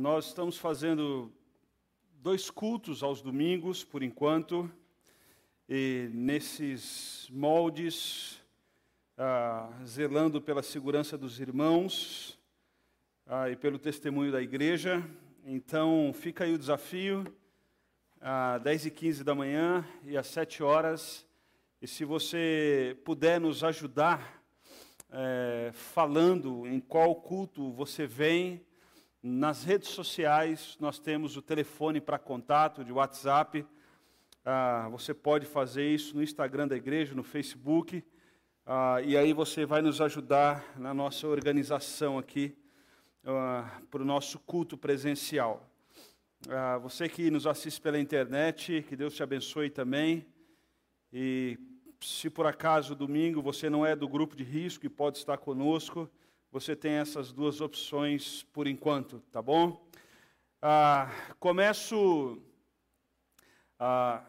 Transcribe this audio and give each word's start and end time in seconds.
Nós 0.00 0.28
estamos 0.28 0.56
fazendo 0.56 1.30
dois 2.22 2.48
cultos 2.48 3.02
aos 3.02 3.20
domingos, 3.20 3.84
por 3.84 4.02
enquanto, 4.02 4.72
e 5.68 6.08
nesses 6.14 7.28
moldes, 7.30 8.42
ah, 9.18 9.70
zelando 9.84 10.40
pela 10.40 10.62
segurança 10.62 11.18
dos 11.18 11.38
irmãos 11.38 12.38
ah, 13.26 13.50
e 13.50 13.56
pelo 13.56 13.78
testemunho 13.78 14.32
da 14.32 14.40
igreja. 14.40 15.06
Então, 15.44 16.14
fica 16.14 16.44
aí 16.44 16.54
o 16.54 16.58
desafio, 16.58 17.26
às 18.22 18.62
10 18.62 18.86
e 18.86 18.90
15 18.90 19.22
da 19.22 19.34
manhã 19.34 19.86
e 20.04 20.16
às 20.16 20.28
7 20.28 20.62
horas. 20.62 21.26
E 21.78 21.86
se 21.86 22.06
você 22.06 22.96
puder 23.04 23.38
nos 23.38 23.62
ajudar, 23.62 24.42
é, 25.10 25.72
falando 25.74 26.66
em 26.66 26.80
qual 26.80 27.14
culto 27.16 27.70
você 27.70 28.06
vem, 28.06 28.64
nas 29.22 29.64
redes 29.64 29.90
sociais, 29.90 30.78
nós 30.80 30.98
temos 30.98 31.36
o 31.36 31.42
telefone 31.42 32.00
para 32.00 32.18
contato 32.18 32.82
de 32.82 32.90
WhatsApp. 32.90 33.66
Ah, 34.42 34.88
você 34.90 35.12
pode 35.12 35.44
fazer 35.44 35.86
isso 35.86 36.16
no 36.16 36.22
Instagram 36.22 36.66
da 36.66 36.74
igreja, 36.74 37.14
no 37.14 37.22
Facebook. 37.22 38.02
Ah, 38.64 39.02
e 39.04 39.18
aí 39.18 39.34
você 39.34 39.66
vai 39.66 39.82
nos 39.82 40.00
ajudar 40.00 40.64
na 40.78 40.94
nossa 40.94 41.26
organização 41.26 42.18
aqui 42.18 42.56
ah, 43.22 43.70
para 43.90 44.00
o 44.00 44.06
nosso 44.06 44.38
culto 44.38 44.78
presencial. 44.78 45.68
Ah, 46.48 46.78
você 46.78 47.06
que 47.06 47.30
nos 47.30 47.46
assiste 47.46 47.78
pela 47.78 48.00
internet, 48.00 48.86
que 48.88 48.96
Deus 48.96 49.14
te 49.14 49.22
abençoe 49.22 49.68
também. 49.68 50.26
E 51.12 51.58
se 52.00 52.30
por 52.30 52.46
acaso 52.46 52.94
domingo 52.94 53.42
você 53.42 53.68
não 53.68 53.84
é 53.84 53.94
do 53.94 54.08
grupo 54.08 54.34
de 54.34 54.44
risco 54.44 54.86
e 54.86 54.88
pode 54.88 55.18
estar 55.18 55.36
conosco, 55.36 56.08
você 56.52 56.74
tem 56.74 56.94
essas 56.94 57.30
duas 57.30 57.60
opções 57.60 58.42
por 58.52 58.66
enquanto, 58.66 59.20
tá 59.30 59.40
bom? 59.40 59.80
Ah, 60.60 61.08
começo 61.38 62.42
ah, 63.78 64.20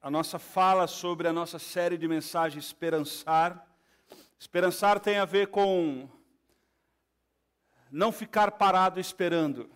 a 0.00 0.10
nossa 0.10 0.38
fala 0.38 0.86
sobre 0.86 1.28
a 1.28 1.32
nossa 1.32 1.58
série 1.58 1.96
de 1.96 2.06
mensagens 2.06 2.66
Esperançar. 2.66 3.66
Esperançar 4.38 5.00
tem 5.00 5.18
a 5.18 5.24
ver 5.24 5.46
com 5.46 6.06
não 7.90 8.12
ficar 8.12 8.52
parado 8.52 9.00
esperando. 9.00 9.70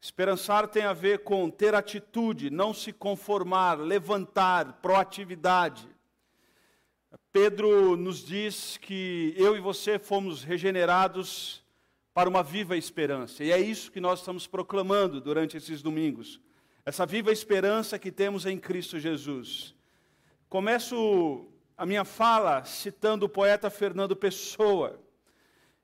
Esperançar 0.00 0.68
tem 0.68 0.84
a 0.84 0.92
ver 0.92 1.24
com 1.24 1.50
ter 1.50 1.74
atitude, 1.74 2.50
não 2.50 2.72
se 2.72 2.92
conformar, 2.92 3.74
levantar, 3.80 4.74
proatividade. 4.74 5.88
Pedro 7.30 7.94
nos 7.94 8.24
diz 8.24 8.78
que 8.78 9.34
eu 9.36 9.54
e 9.54 9.60
você 9.60 9.98
fomos 9.98 10.42
regenerados 10.42 11.62
para 12.14 12.28
uma 12.28 12.42
viva 12.42 12.76
esperança. 12.76 13.44
E 13.44 13.52
é 13.52 13.60
isso 13.60 13.92
que 13.92 14.00
nós 14.00 14.20
estamos 14.20 14.46
proclamando 14.46 15.20
durante 15.20 15.56
esses 15.56 15.82
domingos. 15.82 16.40
Essa 16.86 17.04
viva 17.04 17.30
esperança 17.30 17.98
que 17.98 18.10
temos 18.10 18.46
em 18.46 18.58
Cristo 18.58 18.98
Jesus. 18.98 19.74
Começo 20.48 21.46
a 21.76 21.84
minha 21.84 22.02
fala 22.02 22.64
citando 22.64 23.26
o 23.26 23.28
poeta 23.28 23.68
Fernando 23.68 24.16
Pessoa, 24.16 24.98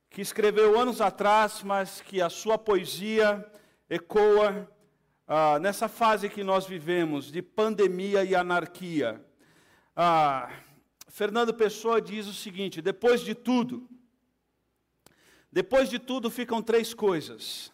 que 0.09 0.23
escreveu 0.23 0.81
anos 0.81 1.03
atrás, 1.03 1.63
mas 1.63 2.01
que 2.01 2.23
a 2.23 2.31
sua 2.31 2.57
poesia 2.57 3.45
ecoa 3.91 4.67
ah, 5.29 5.59
nessa 5.59 5.89
fase 5.89 6.31
que 6.31 6.43
nós 6.43 6.67
vivemos 6.67 7.31
de 7.31 7.43
pandemia 7.43 8.25
e 8.25 8.35
anarquia. 8.35 9.23
Ah, 9.95 10.51
Fernando 11.15 11.55
Pessoa 11.55 12.03
diz 12.03 12.27
o 12.27 12.35
seguinte: 12.35 12.83
depois 12.83 13.21
de 13.21 13.37
tudo, 13.37 13.89
depois 15.51 15.89
de 15.89 16.01
tudo 16.01 16.29
ficam 16.29 16.61
três 16.61 16.93
coisas. 16.93 17.73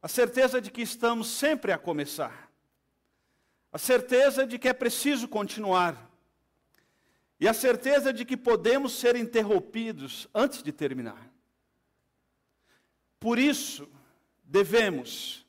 A 0.00 0.06
certeza 0.06 0.60
de 0.60 0.70
que 0.70 0.80
estamos 0.80 1.26
sempre 1.26 1.72
a 1.72 1.78
começar. 1.78 2.48
A 3.72 3.78
certeza 3.78 4.46
de 4.46 4.60
que 4.60 4.68
é 4.68 4.72
preciso 4.72 5.26
continuar. 5.26 6.08
E 7.40 7.48
a 7.48 7.52
certeza 7.52 8.12
de 8.12 8.24
que 8.24 8.36
podemos 8.36 8.92
ser 8.92 9.16
interrompidos 9.16 10.28
antes 10.32 10.62
de 10.62 10.70
terminar. 10.70 11.28
Por 13.18 13.40
isso, 13.40 13.88
devemos 14.44 15.44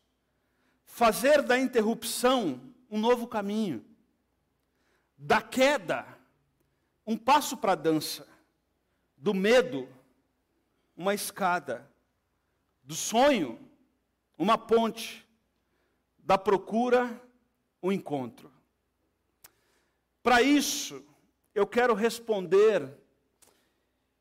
fazer 0.83 1.43
da 1.43 1.59
interrupção 1.59 2.59
um 2.89 2.99
novo 2.99 3.27
caminho, 3.27 3.85
da 5.15 5.43
queda 5.43 6.16
um 7.07 7.17
passo 7.17 7.55
para 7.55 7.71
a 7.71 7.75
dança, 7.75 8.27
do 9.15 9.33
medo, 9.33 9.87
uma 10.93 11.13
escada, 11.13 11.89
do 12.83 12.93
sonho, 12.93 13.57
uma 14.37 14.57
ponte, 14.57 15.25
da 16.17 16.37
procura, 16.37 17.19
um 17.81 17.93
encontro. 17.93 18.51
Para 20.21 20.41
isso, 20.41 21.01
eu 21.55 21.65
quero 21.65 21.93
responder 21.93 22.93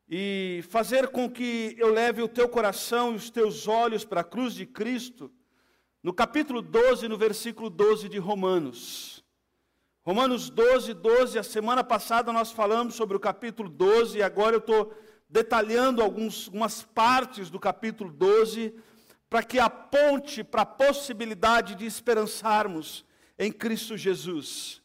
e 0.08 0.62
fazer 0.68 1.08
com 1.08 1.28
que 1.28 1.74
eu 1.76 1.92
leve 1.92 2.22
o 2.22 2.28
teu 2.28 2.48
coração 2.48 3.12
e 3.12 3.16
os 3.16 3.30
teus 3.30 3.66
olhos 3.66 4.04
para 4.04 4.20
a 4.20 4.24
cruz 4.24 4.54
de 4.54 4.64
Cristo, 4.64 5.32
no 6.00 6.14
capítulo 6.14 6.62
12, 6.62 7.08
no 7.08 7.18
versículo 7.18 7.68
12 7.68 8.08
de 8.08 8.18
Romanos. 8.18 9.15
Romanos 10.06 10.48
12, 10.50 10.94
12, 10.94 11.36
a 11.36 11.42
semana 11.42 11.82
passada 11.82 12.32
nós 12.32 12.52
falamos 12.52 12.94
sobre 12.94 13.16
o 13.16 13.20
capítulo 13.20 13.68
12 13.68 14.18
e 14.18 14.22
agora 14.22 14.54
eu 14.54 14.60
estou 14.60 14.94
detalhando 15.28 16.00
alguns, 16.00 16.46
algumas 16.46 16.84
partes 16.84 17.50
do 17.50 17.58
capítulo 17.58 18.12
12 18.12 18.72
para 19.28 19.42
que 19.42 19.58
aponte 19.58 20.44
para 20.44 20.62
a 20.62 20.64
possibilidade 20.64 21.74
de 21.74 21.84
esperançarmos 21.84 23.04
em 23.36 23.50
Cristo 23.50 23.96
Jesus. 23.96 24.80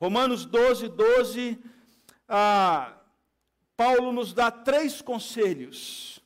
Romanos 0.00 0.46
12, 0.46 0.88
12, 0.88 1.58
ah, 2.26 2.94
Paulo 3.76 4.10
nos 4.10 4.32
dá 4.32 4.50
três 4.50 5.02
conselhos 5.02 6.18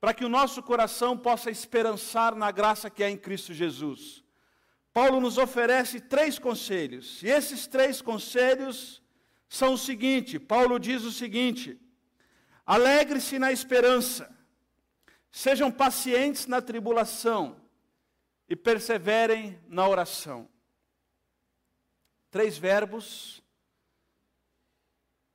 para 0.00 0.14
que 0.14 0.24
o 0.24 0.30
nosso 0.30 0.62
coração 0.62 1.14
possa 1.14 1.50
esperançar 1.50 2.34
na 2.34 2.50
graça 2.50 2.88
que 2.88 3.04
é 3.04 3.10
em 3.10 3.18
Cristo 3.18 3.52
Jesus. 3.52 4.21
Paulo 4.92 5.20
nos 5.20 5.38
oferece 5.38 6.00
três 6.00 6.38
conselhos. 6.38 7.22
E 7.22 7.28
esses 7.28 7.66
três 7.66 8.02
conselhos 8.02 9.02
são 9.48 9.74
o 9.74 9.78
seguinte: 9.78 10.38
Paulo 10.38 10.78
diz 10.78 11.02
o 11.02 11.12
seguinte: 11.12 11.80
alegre-se 12.66 13.38
na 13.38 13.50
esperança, 13.50 14.30
sejam 15.30 15.70
pacientes 15.70 16.46
na 16.46 16.60
tribulação 16.60 17.56
e 18.48 18.54
perseverem 18.54 19.58
na 19.66 19.88
oração. 19.88 20.48
Três 22.30 22.56
verbos, 22.56 23.42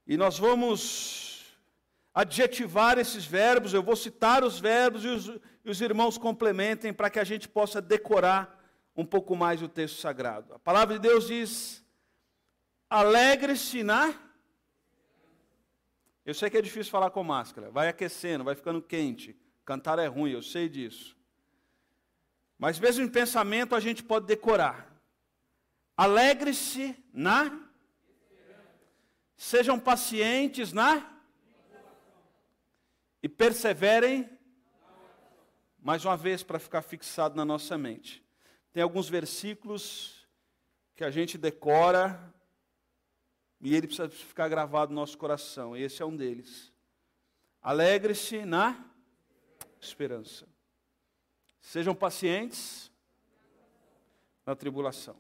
e 0.06 0.18
nós 0.18 0.38
vamos 0.38 1.56
adjetivar 2.14 2.98
esses 2.98 3.26
verbos, 3.26 3.74
eu 3.74 3.84
vou 3.84 3.96
citar 3.96 4.44
os 4.44 4.60
verbos 4.60 5.06
e 5.06 5.08
os, 5.08 5.28
e 5.64 5.70
os 5.70 5.82
irmãos 5.82 6.18
complementem 6.18 6.92
para 6.92 7.12
que 7.12 7.20
a 7.20 7.24
gente 7.24 7.48
possa 7.48 7.80
decorar 7.80 8.57
um 8.98 9.06
pouco 9.06 9.36
mais 9.36 9.62
o 9.62 9.70
texto 9.70 10.02
sagrado. 10.02 10.56
A 10.56 10.60
palavra 10.60 10.96
de 10.96 11.08
Deus 11.08 11.28
diz: 11.28 11.86
alegre-se 12.90 13.84
na. 13.84 14.14
Eu 16.26 16.34
sei 16.34 16.50
que 16.50 16.58
é 16.58 16.62
difícil 16.62 16.92
falar 16.92 17.12
com 17.12 17.24
máscara, 17.24 17.70
vai 17.70 17.88
aquecendo, 17.88 18.44
vai 18.44 18.56
ficando 18.56 18.82
quente. 18.82 19.40
Cantar 19.64 20.00
é 20.00 20.08
ruim, 20.08 20.32
eu 20.32 20.42
sei 20.42 20.68
disso. 20.68 21.16
Mas 22.58 22.80
mesmo 22.80 23.06
em 23.06 23.10
pensamento 23.10 23.76
a 23.76 23.80
gente 23.80 24.04
pode 24.04 24.26
decorar. 24.26 24.92
Alegre-se 25.96 26.96
na. 27.14 27.66
Sejam 29.38 29.80
pacientes 29.80 30.74
na. 30.74 31.08
E 33.22 33.30
perseverem. 33.30 34.28
Mais 35.80 36.04
uma 36.04 36.18
vez, 36.18 36.44
para 36.44 36.60
ficar 36.60 36.82
fixado 36.82 37.36
na 37.36 37.46
nossa 37.46 37.78
mente. 37.78 38.27
Tem 38.78 38.84
alguns 38.84 39.10
versículos 39.10 40.28
que 40.96 41.04
a 41.04 41.10
gente 41.10 41.36
decora 41.36 42.32
e 43.60 43.76
ele 43.76 43.88
precisa 43.88 44.08
ficar 44.08 44.48
gravado 44.48 44.94
no 44.94 45.00
nosso 45.00 45.18
coração. 45.18 45.76
Esse 45.76 46.04
é 46.04 46.06
um 46.06 46.16
deles. 46.16 46.72
Alegre-se 47.60 48.46
na 48.46 48.86
esperança. 49.82 50.48
Sejam 51.60 51.96
pacientes 51.96 52.92
na 54.46 54.56
tribulação. 54.56 55.16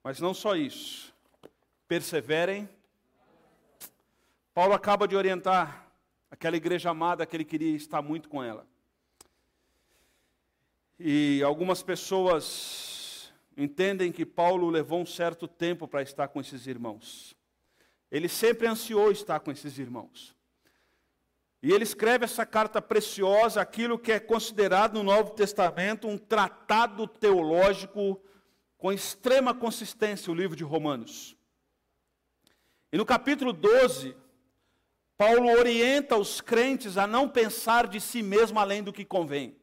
Mas 0.00 0.20
não 0.20 0.32
só 0.32 0.54
isso. 0.54 1.12
Perseverem. 1.88 2.68
Paulo 4.54 4.72
acaba 4.72 5.08
de 5.08 5.16
orientar 5.16 5.90
aquela 6.30 6.56
igreja 6.56 6.90
amada 6.90 7.26
que 7.26 7.36
ele 7.36 7.44
queria 7.44 7.74
estar 7.74 8.00
muito 8.00 8.28
com 8.28 8.40
ela. 8.40 8.64
E 11.02 11.42
algumas 11.42 11.82
pessoas 11.82 13.32
entendem 13.56 14.12
que 14.12 14.26
Paulo 14.26 14.68
levou 14.68 15.00
um 15.00 15.06
certo 15.06 15.48
tempo 15.48 15.88
para 15.88 16.02
estar 16.02 16.28
com 16.28 16.42
esses 16.42 16.66
irmãos. 16.66 17.34
Ele 18.10 18.28
sempre 18.28 18.66
ansiou 18.66 19.10
estar 19.10 19.40
com 19.40 19.50
esses 19.50 19.78
irmãos. 19.78 20.36
E 21.62 21.72
ele 21.72 21.84
escreve 21.84 22.26
essa 22.26 22.44
carta 22.44 22.82
preciosa, 22.82 23.62
aquilo 23.62 23.98
que 23.98 24.12
é 24.12 24.20
considerado 24.20 24.92
no 24.92 25.02
Novo 25.02 25.30
Testamento 25.30 26.06
um 26.06 26.18
tratado 26.18 27.06
teológico 27.06 28.20
com 28.76 28.92
extrema 28.92 29.54
consistência, 29.54 30.30
o 30.30 30.34
livro 30.34 30.54
de 30.54 30.64
Romanos. 30.64 31.34
E 32.92 32.98
no 32.98 33.06
capítulo 33.06 33.54
12, 33.54 34.14
Paulo 35.16 35.50
orienta 35.50 36.18
os 36.18 36.42
crentes 36.42 36.98
a 36.98 37.06
não 37.06 37.26
pensar 37.26 37.86
de 37.86 38.02
si 38.02 38.22
mesmo 38.22 38.58
além 38.58 38.82
do 38.82 38.92
que 38.92 39.02
convém, 39.02 39.56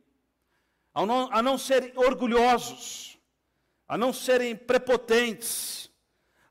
a 0.98 1.06
não, 1.06 1.32
a 1.32 1.44
não 1.44 1.58
serem 1.60 1.94
orgulhosos, 1.96 3.20
a 3.88 3.96
não 3.96 4.12
serem 4.12 4.56
prepotentes, 4.56 5.92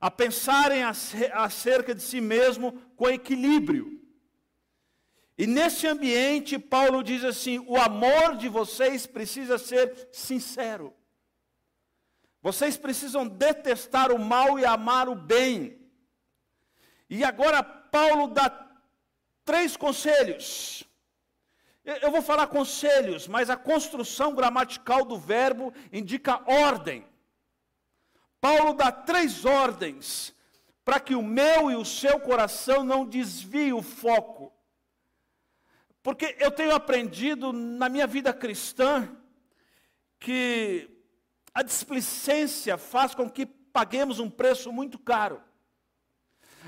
a 0.00 0.08
pensarem 0.08 0.84
acerca 0.84 1.92
de 1.92 2.00
si 2.00 2.20
mesmo 2.20 2.80
com 2.94 3.10
equilíbrio. 3.10 4.00
E 5.36 5.48
nesse 5.48 5.88
ambiente, 5.88 6.60
Paulo 6.60 7.02
diz 7.02 7.24
assim: 7.24 7.58
o 7.66 7.76
amor 7.76 8.36
de 8.36 8.48
vocês 8.48 9.04
precisa 9.04 9.58
ser 9.58 10.10
sincero. 10.12 10.94
Vocês 12.40 12.76
precisam 12.76 13.26
detestar 13.26 14.12
o 14.12 14.18
mal 14.18 14.60
e 14.60 14.64
amar 14.64 15.08
o 15.08 15.16
bem. 15.16 15.76
E 17.10 17.24
agora 17.24 17.64
Paulo 17.64 18.28
dá 18.28 18.48
três 19.44 19.76
conselhos. 19.76 20.84
Eu 21.86 22.10
vou 22.10 22.20
falar 22.20 22.48
conselhos, 22.48 23.28
mas 23.28 23.48
a 23.48 23.56
construção 23.56 24.34
gramatical 24.34 25.04
do 25.04 25.16
verbo 25.16 25.72
indica 25.92 26.42
ordem. 26.44 27.06
Paulo 28.40 28.74
dá 28.74 28.90
três 28.90 29.44
ordens 29.44 30.34
para 30.84 30.98
que 30.98 31.14
o 31.14 31.22
meu 31.22 31.70
e 31.70 31.76
o 31.76 31.84
seu 31.84 32.18
coração 32.18 32.82
não 32.82 33.06
desvie 33.06 33.72
o 33.72 33.82
foco. 33.82 34.52
Porque 36.02 36.36
eu 36.40 36.50
tenho 36.50 36.74
aprendido 36.74 37.52
na 37.52 37.88
minha 37.88 38.06
vida 38.06 38.34
cristã 38.34 39.08
que 40.18 40.90
a 41.54 41.62
displicência 41.62 42.76
faz 42.76 43.14
com 43.14 43.30
que 43.30 43.46
paguemos 43.46 44.18
um 44.18 44.28
preço 44.28 44.72
muito 44.72 44.98
caro. 44.98 45.40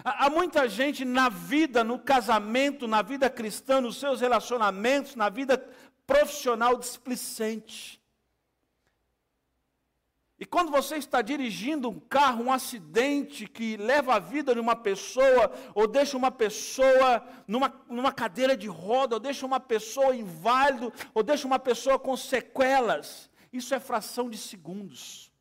Há 0.05 0.31
muita 0.31 0.69
gente 0.69 1.05
na 1.05 1.29
vida, 1.29 1.83
no 1.83 1.99
casamento, 1.99 2.87
na 2.87 3.03
vida 3.03 3.29
cristã, 3.29 3.81
nos 3.81 3.97
seus 3.97 4.21
relacionamentos, 4.21 5.15
na 5.15 5.29
vida 5.29 5.59
profissional 6.07 6.77
displicente. 6.77 7.99
E 10.41 10.47
quando 10.47 10.71
você 10.71 10.97
está 10.97 11.21
dirigindo 11.21 11.89
um 11.89 11.99
carro, 11.99 12.45
um 12.45 12.53
acidente 12.53 13.47
que 13.47 13.77
leva 13.77 14.15
a 14.15 14.19
vida 14.21 14.55
de 14.55 14.61
uma 14.61 14.77
pessoa, 14.77 15.53
ou 15.75 15.89
deixa 15.89 16.17
uma 16.17 16.31
pessoa 16.31 17.27
numa, 17.47 17.75
numa 17.89 18.13
cadeira 18.13 18.57
de 18.57 18.69
roda, 18.69 19.17
ou 19.17 19.21
deixa 19.21 19.45
uma 19.45 19.59
pessoa 19.59 20.15
inválido, 20.15 20.93
ou 21.13 21.25
deixa 21.25 21.45
uma 21.45 21.59
pessoa 21.59 21.99
com 21.99 22.17
sequelas, 22.17 23.29
isso 23.53 23.75
é 23.75 23.81
fração 23.81 24.31
de 24.31 24.39
segundos. 24.39 25.33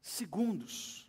Segundos. 0.00 1.05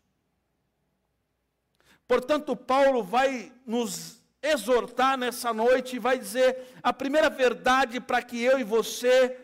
Portanto, 2.07 2.56
Paulo 2.56 3.04
vai 3.04 3.51
nos 3.65 4.24
exortar 4.42 5.18
nessa 5.18 5.54
noite 5.54 5.95
e 5.95 6.00
vai 6.00 6.18
dizer 6.18 6.74
a 6.81 6.94
primeira 6.94 7.30
verdade 7.30 8.00
para 8.00 8.21
que 8.21 8.42
eu 8.42 8.59
e 8.59 8.63
você 8.63 9.38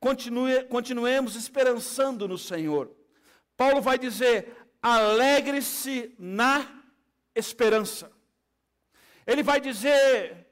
continue, 0.00 0.64
continuemos 0.64 1.36
esperançando 1.36 2.26
no 2.26 2.36
Senhor. 2.36 2.90
Paulo 3.56 3.80
vai 3.80 3.98
dizer: 3.98 4.56
alegre-se 4.82 6.14
na 6.18 6.66
esperança. 7.34 8.10
Ele 9.24 9.42
vai 9.42 9.60
dizer: 9.60 10.48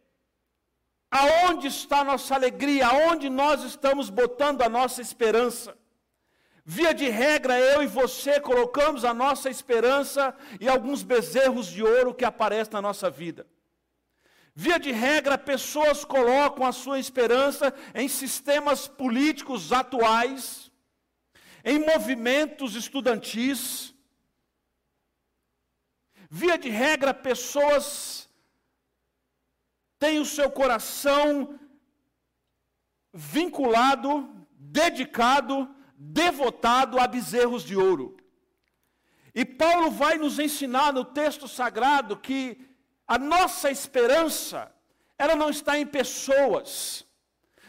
aonde 1.11 1.67
está 1.67 2.01
a 2.01 2.05
nossa 2.05 2.37
alegria, 2.37 2.87
aonde 2.87 3.29
nós 3.29 3.65
estamos 3.65 4.09
botando 4.11 4.63
a 4.63 4.69
nossa 4.69 5.03
esperança. 5.03 5.77
Via 6.77 6.95
de 6.95 7.09
regra, 7.09 7.59
eu 7.59 7.83
e 7.83 7.89
você 7.89 8.39
colocamos 8.39 9.05
a 9.05 9.13
nossa 9.13 9.51
esperança 9.51 10.23
em 10.61 10.69
alguns 10.69 11.03
bezerros 11.03 11.67
de 11.67 11.83
ouro 11.83 12.15
que 12.15 12.25
aparecem 12.25 12.75
na 12.75 12.81
nossa 12.81 13.11
vida. 13.11 13.45
Via 14.55 14.79
de 14.79 14.93
regra, 14.93 15.37
pessoas 15.37 16.05
colocam 16.05 16.65
a 16.65 16.71
sua 16.71 17.01
esperança 17.01 17.75
em 17.93 18.07
sistemas 18.07 18.87
políticos 18.87 19.73
atuais, 19.73 20.71
em 21.65 21.81
movimentos 21.81 22.77
estudantis. 22.77 23.93
Via 26.31 26.57
de 26.57 26.69
regra, 26.69 27.13
pessoas 27.13 28.29
têm 29.99 30.21
o 30.21 30.25
seu 30.37 30.49
coração 30.53 31.59
vinculado, 33.13 34.13
dedicado, 34.57 35.69
devotado 36.03 36.99
a 36.99 37.07
bezerros 37.07 37.63
de 37.63 37.77
ouro. 37.77 38.17
E 39.35 39.45
Paulo 39.45 39.91
vai 39.91 40.17
nos 40.17 40.39
ensinar 40.39 40.95
no 40.95 41.05
texto 41.05 41.47
sagrado 41.47 42.17
que 42.17 42.59
a 43.07 43.19
nossa 43.19 43.71
esperança, 43.71 44.73
ela 45.19 45.37
não 45.37 45.51
está 45.51 45.79
em 45.79 45.87
pessoas. 45.87 47.05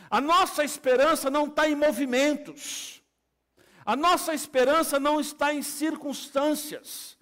A 0.10 0.22
nossa 0.22 0.64
esperança 0.64 1.30
não 1.30 1.46
está 1.48 1.68
em 1.68 1.76
movimentos. 1.76 3.04
A 3.86 3.96
nossa 3.98 4.34
esperança 4.34 4.98
não 4.98 5.20
está 5.20 5.54
em 5.54 5.62
circunstâncias. 5.62 7.18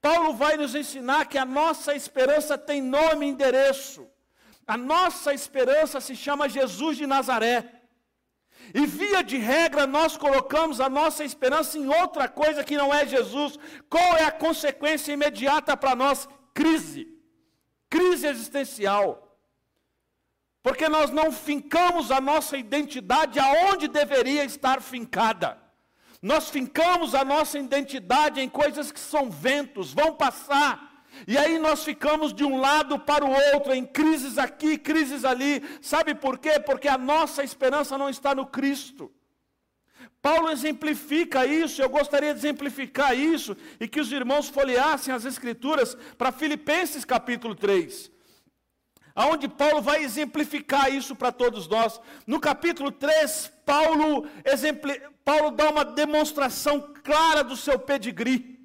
Paulo 0.00 0.34
vai 0.34 0.56
nos 0.56 0.74
ensinar 0.74 1.26
que 1.26 1.36
a 1.36 1.44
nossa 1.44 1.94
esperança 1.94 2.56
tem 2.56 2.80
nome 2.80 3.26
e 3.26 3.28
endereço. 3.28 4.08
A 4.66 4.76
nossa 4.76 5.34
esperança 5.34 6.00
se 6.00 6.16
chama 6.16 6.48
Jesus 6.48 6.96
de 6.96 7.06
Nazaré. 7.06 7.75
E 8.74 8.86
via 8.86 9.22
de 9.22 9.36
regra 9.36 9.86
nós 9.86 10.16
colocamos 10.16 10.80
a 10.80 10.88
nossa 10.88 11.24
esperança 11.24 11.78
em 11.78 11.88
outra 11.88 12.28
coisa 12.28 12.64
que 12.64 12.76
não 12.76 12.92
é 12.92 13.06
Jesus. 13.06 13.58
Qual 13.88 14.16
é 14.16 14.24
a 14.24 14.30
consequência 14.30 15.12
imediata 15.12 15.76
para 15.76 15.94
nós? 15.94 16.28
Crise 16.54 17.16
crise 17.88 18.26
existencial. 18.26 19.22
Porque 20.62 20.88
nós 20.88 21.10
não 21.10 21.30
fincamos 21.30 22.10
a 22.10 22.20
nossa 22.20 22.58
identidade 22.58 23.38
aonde 23.38 23.88
deveria 23.88 24.44
estar 24.44 24.82
fincada. 24.82 25.58
Nós 26.20 26.50
fincamos 26.50 27.14
a 27.14 27.24
nossa 27.24 27.58
identidade 27.58 28.40
em 28.40 28.48
coisas 28.48 28.90
que 28.90 28.98
são 28.98 29.30
ventos, 29.30 29.94
vão 29.94 30.14
passar. 30.14 30.85
E 31.26 31.38
aí 31.38 31.58
nós 31.58 31.84
ficamos 31.84 32.32
de 32.32 32.44
um 32.44 32.58
lado 32.60 32.98
para 32.98 33.24
o 33.24 33.30
outro, 33.54 33.72
em 33.72 33.84
crises 33.84 34.38
aqui, 34.38 34.76
crises 34.76 35.24
ali. 35.24 35.62
Sabe 35.80 36.14
por 36.14 36.38
quê? 36.38 36.58
Porque 36.58 36.88
a 36.88 36.98
nossa 36.98 37.44
esperança 37.44 37.96
não 37.96 38.08
está 38.08 38.34
no 38.34 38.46
Cristo. 38.46 39.12
Paulo 40.20 40.50
exemplifica 40.50 41.46
isso, 41.46 41.80
eu 41.80 41.88
gostaria 41.88 42.32
de 42.32 42.40
exemplificar 42.40 43.16
isso 43.16 43.56
e 43.78 43.86
que 43.86 44.00
os 44.00 44.10
irmãos 44.10 44.48
folheassem 44.48 45.14
as 45.14 45.24
Escrituras 45.24 45.96
para 46.18 46.32
Filipenses 46.32 47.04
capítulo 47.04 47.54
3. 47.54 48.10
Aonde 49.14 49.48
Paulo 49.48 49.80
vai 49.80 50.02
exemplificar 50.02 50.92
isso 50.92 51.16
para 51.16 51.32
todos 51.32 51.66
nós. 51.68 52.00
No 52.26 52.38
capítulo 52.38 52.90
3, 52.92 53.52
Paulo, 53.64 54.28
exempli... 54.44 55.00
Paulo 55.24 55.50
dá 55.52 55.70
uma 55.70 55.84
demonstração 55.84 56.92
clara 57.02 57.42
do 57.42 57.56
seu 57.56 57.78
pedigree. 57.78 58.55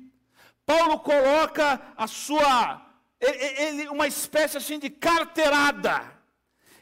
Paulo 0.66 1.00
coloca 1.00 1.82
a 1.98 2.08
sua, 2.08 2.82
ele, 3.20 3.90
uma 3.90 4.08
espécie 4.08 4.58
assim 4.58 4.80
de 4.80 4.90
carteirada 4.90 6.22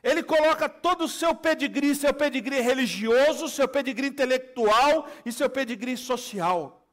ele 0.02 0.24
coloca 0.24 0.70
todo 0.70 1.04
o 1.04 1.10
seu 1.10 1.36
pedigree, 1.36 1.94
seu 1.94 2.14
pedigree 2.14 2.62
religioso, 2.62 3.50
seu 3.50 3.68
pedigree 3.68 4.08
intelectual 4.08 5.08
e 5.26 5.32
seu 5.32 5.50
pedigree 5.50 5.98
social. 5.98 6.88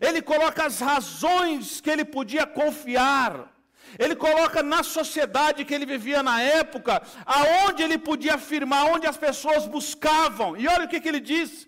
Ele 0.00 0.20
coloca 0.20 0.66
as 0.66 0.80
razões 0.80 1.80
que 1.80 1.90
ele 1.90 2.04
podia 2.04 2.46
confiar. 2.46 3.52
Ele 3.98 4.14
coloca 4.14 4.62
na 4.62 4.82
sociedade 4.82 5.64
que 5.64 5.72
ele 5.72 5.86
vivia 5.86 6.22
na 6.22 6.42
época, 6.42 7.00
aonde 7.24 7.82
ele 7.82 7.96
podia 7.96 8.34
afirmar, 8.34 8.86
onde 8.86 9.06
as 9.06 9.16
pessoas 9.16 9.66
buscavam. 9.66 10.56
E 10.56 10.68
olha 10.68 10.84
o 10.84 10.88
que, 10.88 11.00
que 11.00 11.08
ele 11.08 11.20
diz. 11.20 11.66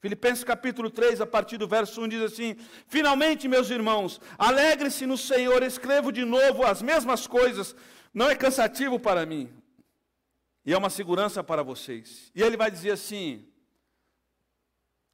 Filipenses 0.00 0.44
capítulo 0.44 0.90
3, 0.90 1.20
a 1.20 1.26
partir 1.26 1.56
do 1.56 1.66
verso 1.66 2.00
1 2.00 2.08
diz 2.08 2.22
assim: 2.22 2.56
Finalmente, 2.86 3.48
meus 3.48 3.68
irmãos, 3.68 4.20
alegre-se 4.38 5.06
no 5.06 5.18
Senhor, 5.18 5.62
escrevo 5.62 6.12
de 6.12 6.24
novo 6.24 6.64
as 6.64 6.80
mesmas 6.80 7.26
coisas 7.26 7.74
não 8.14 8.30
é 8.30 8.36
cansativo 8.36 8.98
para 8.98 9.26
mim. 9.26 9.52
E 10.64 10.72
é 10.72 10.78
uma 10.78 10.90
segurança 10.90 11.42
para 11.42 11.62
vocês. 11.62 12.30
E 12.34 12.42
ele 12.42 12.56
vai 12.56 12.70
dizer 12.70 12.92
assim: 12.92 13.44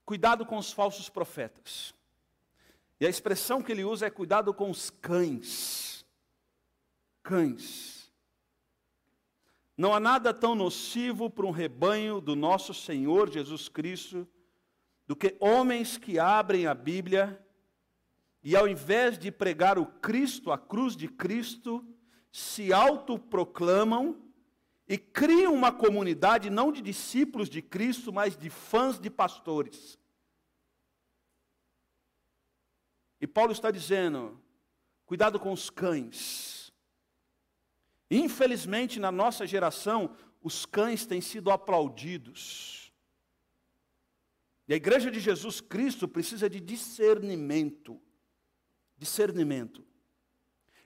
cuidado 0.04 0.44
com 0.44 0.58
os 0.58 0.70
falsos 0.70 1.08
profetas. 1.08 1.94
E 3.00 3.06
a 3.06 3.10
expressão 3.10 3.62
que 3.62 3.72
ele 3.72 3.84
usa 3.84 4.06
é 4.06 4.10
cuidado 4.10 4.52
com 4.52 4.70
os 4.70 4.90
cães. 4.90 6.04
Cães. 7.22 8.12
Não 9.76 9.94
há 9.94 9.98
nada 9.98 10.32
tão 10.32 10.54
nocivo 10.54 11.30
para 11.30 11.46
um 11.46 11.50
rebanho 11.50 12.20
do 12.20 12.36
nosso 12.36 12.74
Senhor 12.74 13.30
Jesus 13.30 13.68
Cristo 13.68 14.28
do 15.06 15.14
que 15.14 15.36
homens 15.40 15.98
que 15.98 16.18
abrem 16.18 16.66
a 16.66 16.74
Bíblia 16.74 17.44
e, 18.42 18.54
ao 18.56 18.68
invés 18.68 19.18
de 19.18 19.30
pregar 19.30 19.78
o 19.78 19.86
Cristo, 19.86 20.52
a 20.52 20.58
cruz 20.58 20.96
de 20.96 21.08
Cristo, 21.08 21.86
se 22.30 22.72
autoproclamam 22.72 24.20
e 24.86 24.98
criam 24.98 25.54
uma 25.54 25.72
comunidade 25.72 26.50
não 26.50 26.70
de 26.70 26.82
discípulos 26.82 27.48
de 27.48 27.62
Cristo, 27.62 28.12
mas 28.12 28.36
de 28.36 28.50
fãs 28.50 28.98
de 28.98 29.08
pastores. 29.08 29.98
E 33.20 33.26
Paulo 33.26 33.52
está 33.52 33.70
dizendo: 33.70 34.38
cuidado 35.06 35.40
com 35.40 35.52
os 35.52 35.70
cães. 35.70 36.72
Infelizmente, 38.10 39.00
na 39.00 39.10
nossa 39.10 39.46
geração, 39.46 40.14
os 40.42 40.66
cães 40.66 41.06
têm 41.06 41.22
sido 41.22 41.50
aplaudidos. 41.50 42.92
E 44.66 44.72
a 44.72 44.76
igreja 44.76 45.10
de 45.10 45.20
Jesus 45.20 45.60
Cristo 45.60 46.08
precisa 46.08 46.48
de 46.48 46.60
discernimento. 46.60 48.00
Discernimento. 48.96 49.84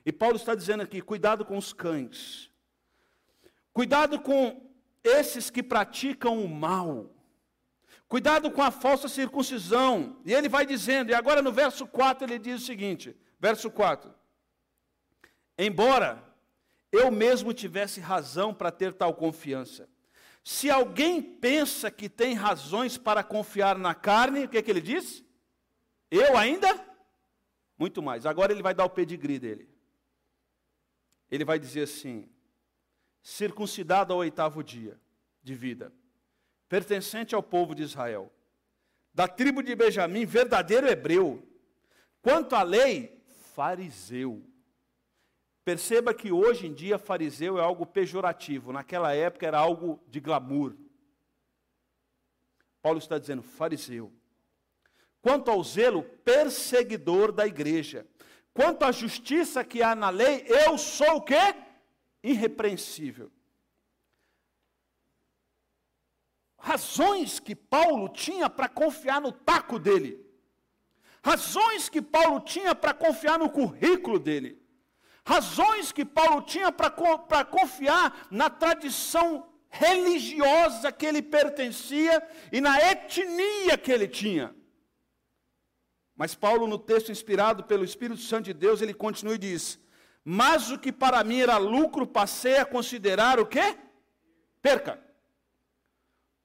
E 0.05 0.11
Paulo 0.11 0.35
está 0.35 0.53
dizendo 0.53 0.83
aqui: 0.83 1.01
cuidado 1.01 1.45
com 1.45 1.57
os 1.57 1.71
cães. 1.71 2.51
Cuidado 3.71 4.19
com 4.19 4.69
esses 5.03 5.49
que 5.49 5.63
praticam 5.63 6.43
o 6.43 6.47
mal. 6.47 7.15
Cuidado 8.07 8.49
com 8.51 8.61
a 8.61 8.71
falsa 8.71 9.07
circuncisão. 9.07 10.19
E 10.25 10.33
ele 10.33 10.49
vai 10.49 10.65
dizendo, 10.65 11.11
e 11.11 11.13
agora 11.13 11.41
no 11.41 11.51
verso 11.51 11.85
4 11.85 12.25
ele 12.25 12.39
diz 12.39 12.61
o 12.61 12.65
seguinte: 12.65 13.15
verso 13.39 13.69
4. 13.69 14.13
Embora 15.57 16.23
eu 16.91 17.11
mesmo 17.11 17.53
tivesse 17.53 17.99
razão 17.99 18.53
para 18.53 18.71
ter 18.71 18.93
tal 18.93 19.13
confiança. 19.13 19.87
Se 20.43 20.69
alguém 20.69 21.21
pensa 21.21 21.91
que 21.91 22.09
tem 22.09 22.33
razões 22.33 22.97
para 22.97 23.23
confiar 23.23 23.77
na 23.77 23.93
carne, 23.93 24.45
o 24.45 24.49
que, 24.49 24.57
é 24.57 24.61
que 24.61 24.71
ele 24.71 24.81
diz? 24.81 25.23
Eu 26.09 26.37
ainda? 26.37 26.67
Muito 27.77 28.01
mais. 28.01 28.25
Agora 28.25 28.51
ele 28.51 28.63
vai 28.63 28.73
dar 28.73 28.85
o 28.85 28.89
pedigree 28.89 29.39
dele. 29.39 29.69
Ele 31.29 31.45
vai 31.45 31.59
dizer 31.59 31.83
assim: 31.83 32.29
circuncidado 33.21 34.13
ao 34.13 34.19
oitavo 34.19 34.63
dia 34.63 34.99
de 35.41 35.53
vida, 35.53 35.93
pertencente 36.67 37.35
ao 37.35 37.43
povo 37.43 37.75
de 37.75 37.83
Israel, 37.83 38.31
da 39.13 39.27
tribo 39.27 39.61
de 39.61 39.75
Benjamim, 39.75 40.25
verdadeiro 40.25 40.87
hebreu, 40.87 41.47
quanto 42.21 42.55
à 42.55 42.63
lei, 42.63 43.23
fariseu. 43.53 44.48
Perceba 45.69 46.15
que 46.15 46.31
hoje 46.31 46.65
em 46.65 46.73
dia 46.73 46.97
fariseu 46.97 47.59
é 47.59 47.61
algo 47.61 47.85
pejorativo, 47.85 48.73
naquela 48.73 49.13
época 49.13 49.45
era 49.45 49.59
algo 49.59 50.01
de 50.07 50.19
glamour. 50.19 50.75
Paulo 52.81 52.97
está 52.97 53.19
dizendo 53.19 53.43
fariseu. 53.43 54.11
Quanto 55.21 55.51
ao 55.51 55.63
zelo, 55.63 56.01
perseguidor 56.01 57.31
da 57.31 57.45
igreja. 57.45 58.07
Quanto 58.51 58.83
à 58.83 58.91
justiça 58.91 59.63
que 59.63 59.83
há 59.83 59.93
na 59.93 60.09
lei, 60.09 60.43
eu 60.47 60.75
sou 60.75 61.17
o 61.17 61.21
quê? 61.21 61.53
Irrepreensível. 62.23 63.31
razões 66.57 67.39
que 67.39 67.55
Paulo 67.55 68.09
tinha 68.09 68.49
para 68.49 68.67
confiar 68.67 69.21
no 69.21 69.31
taco 69.31 69.77
dele, 69.77 70.19
razões 71.23 71.89
que 71.89 72.01
Paulo 72.01 72.39
tinha 72.39 72.73
para 72.73 72.91
confiar 72.91 73.37
no 73.37 73.51
currículo 73.51 74.17
dele, 74.17 74.58
razões 75.29 75.91
que 75.91 76.03
Paulo 76.03 76.41
tinha 76.41 76.71
para 76.71 77.45
confiar 77.45 78.27
na 78.31 78.49
tradição 78.49 79.47
religiosa 79.69 80.91
que 80.91 81.05
ele 81.05 81.21
pertencia 81.21 82.27
e 82.51 82.59
na 82.59 82.79
etnia 82.79 83.77
que 83.77 83.91
ele 83.91 84.07
tinha. 84.07 84.55
Mas 86.15 86.33
Paulo, 86.33 86.65
no 86.65 86.79
texto 86.79 87.11
inspirado 87.11 87.63
pelo 87.63 87.85
Espírito 87.85 88.19
Santo 88.19 88.45
de 88.45 88.55
Deus, 88.55 88.81
ele 88.81 88.93
continua 88.93 89.35
e 89.35 89.37
diz: 89.37 89.79
Mas 90.25 90.71
o 90.71 90.79
que 90.79 90.91
para 90.91 91.23
mim 91.23 91.41
era 91.41 91.57
lucro, 91.57 92.07
passei 92.07 92.57
a 92.57 92.65
considerar 92.65 93.39
o 93.39 93.45
quê? 93.45 93.77
Perca. 94.63 94.99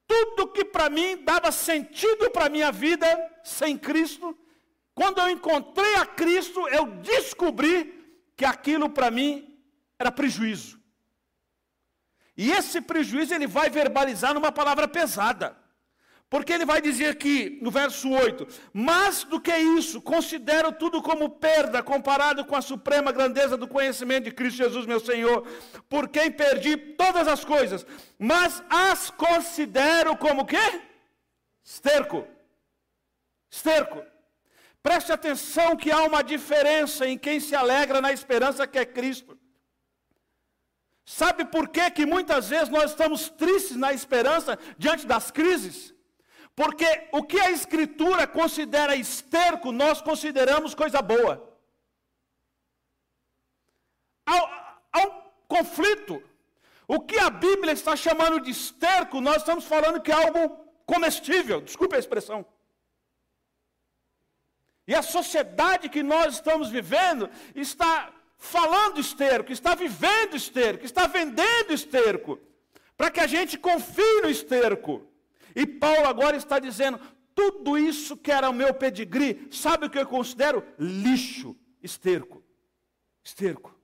Tudo 0.05 0.49
que 0.49 0.63
para 0.63 0.91
mim 0.91 1.17
dava 1.23 1.51
sentido 1.51 2.29
para 2.29 2.45
a 2.45 2.49
minha 2.49 2.71
vida 2.71 3.07
sem 3.43 3.75
Cristo, 3.75 4.37
quando 4.93 5.19
eu 5.19 5.29
encontrei 5.31 5.95
a 5.95 6.05
Cristo, 6.05 6.67
eu 6.67 6.85
descobri 7.01 7.94
que 8.35 8.45
aquilo 8.45 8.89
para 8.89 9.09
mim 9.11 9.57
era 9.97 10.11
prejuízo. 10.11 10.79
E 12.37 12.51
esse 12.51 12.81
prejuízo 12.81 13.33
ele 13.33 13.47
vai 13.47 13.69
verbalizar 13.69 14.33
numa 14.33 14.51
palavra 14.51 14.87
pesada. 14.87 15.55
Porque 16.29 16.51
ele 16.51 16.65
vai 16.65 16.81
dizer 16.81 17.09
aqui, 17.09 17.59
no 17.61 17.69
verso 17.69 18.09
8: 18.09 18.47
Mas 18.73 19.23
do 19.23 19.39
que 19.39 19.55
isso, 19.55 20.01
considero 20.01 20.71
tudo 20.71 21.01
como 21.01 21.29
perda 21.29 21.83
comparado 21.83 22.43
com 22.43 22.55
a 22.55 22.61
suprema 22.61 23.11
grandeza 23.11 23.55
do 23.55 23.67
conhecimento 23.67 24.25
de 24.25 24.31
Cristo 24.31 24.57
Jesus, 24.57 24.85
meu 24.85 24.99
Senhor, 24.99 25.47
por 25.87 26.09
quem 26.09 26.31
perdi 26.31 26.75
todas 26.75 27.27
as 27.27 27.45
coisas, 27.45 27.85
mas 28.17 28.61
as 28.69 29.11
considero 29.11 30.17
como 30.17 30.45
quê? 30.45 30.81
Esterco. 31.63 32.27
Esterco. 33.49 34.03
Preste 34.85 35.11
atenção 35.11 35.75
que 35.75 35.91
há 35.91 36.03
uma 36.03 36.23
diferença 36.23 37.07
em 37.07 37.17
quem 37.17 37.39
se 37.39 37.55
alegra 37.55 37.99
na 37.99 38.11
esperança 38.13 38.67
que 38.67 38.77
é 38.77 38.85
Cristo. 38.85 39.35
Sabe 41.03 41.43
por 41.43 41.69
que, 41.69 41.89
que 41.89 42.05
muitas 42.05 42.49
vezes 42.49 42.69
nós 42.69 42.91
estamos 42.91 43.27
tristes 43.27 43.75
na 43.75 43.91
esperança 43.93 44.59
diante 44.77 45.07
das 45.07 45.31
crises? 45.31 45.91
Porque 46.55 46.85
o 47.11 47.23
que 47.23 47.39
a 47.39 47.49
Escritura 47.49 48.27
considera 48.27 48.95
esterco, 48.95 49.71
nós 49.71 50.03
consideramos 50.03 50.75
coisa 50.75 51.01
boa. 51.01 51.33
Há, 54.23 54.77
há 54.93 54.99
um 55.07 55.11
conflito. 55.47 56.21
O 56.87 56.99
que 56.99 57.17
a 57.17 57.31
Bíblia 57.31 57.73
está 57.73 57.95
chamando 57.95 58.39
de 58.39 58.51
esterco, 58.51 59.19
nós 59.19 59.37
estamos 59.37 59.65
falando 59.65 59.99
que 59.99 60.11
é 60.11 60.15
algo 60.27 60.63
comestível, 60.85 61.59
desculpe 61.59 61.95
a 61.95 61.99
expressão. 61.99 62.45
E 64.87 64.93
a 64.93 65.01
sociedade 65.01 65.89
que 65.89 66.03
nós 66.03 66.35
estamos 66.35 66.69
vivendo 66.69 67.29
está 67.55 68.13
falando 68.37 68.99
esterco, 68.99 69.51
está 69.51 69.73
vivendo 69.73 70.35
esterco, 70.35 70.85
está 70.85 71.07
vendendo 71.07 71.71
esterco, 71.71 72.39
para 72.95 73.09
que 73.09 73.19
a 73.19 73.27
gente 73.27 73.57
confie 73.57 74.21
no 74.21 74.29
esterco. 74.29 75.05
E 75.55 75.65
Paulo 75.65 76.07
agora 76.07 76.37
está 76.37 76.59
dizendo: 76.59 76.99
tudo 77.33 77.77
isso 77.77 78.15
que 78.15 78.31
era 78.31 78.49
o 78.49 78.53
meu 78.53 78.73
pedigree, 78.73 79.47
sabe 79.51 79.87
o 79.87 79.89
que 79.89 79.99
eu 79.99 80.05
considero? 80.05 80.63
Lixo, 80.79 81.55
esterco. 81.81 82.43
Esterco. 83.23 83.74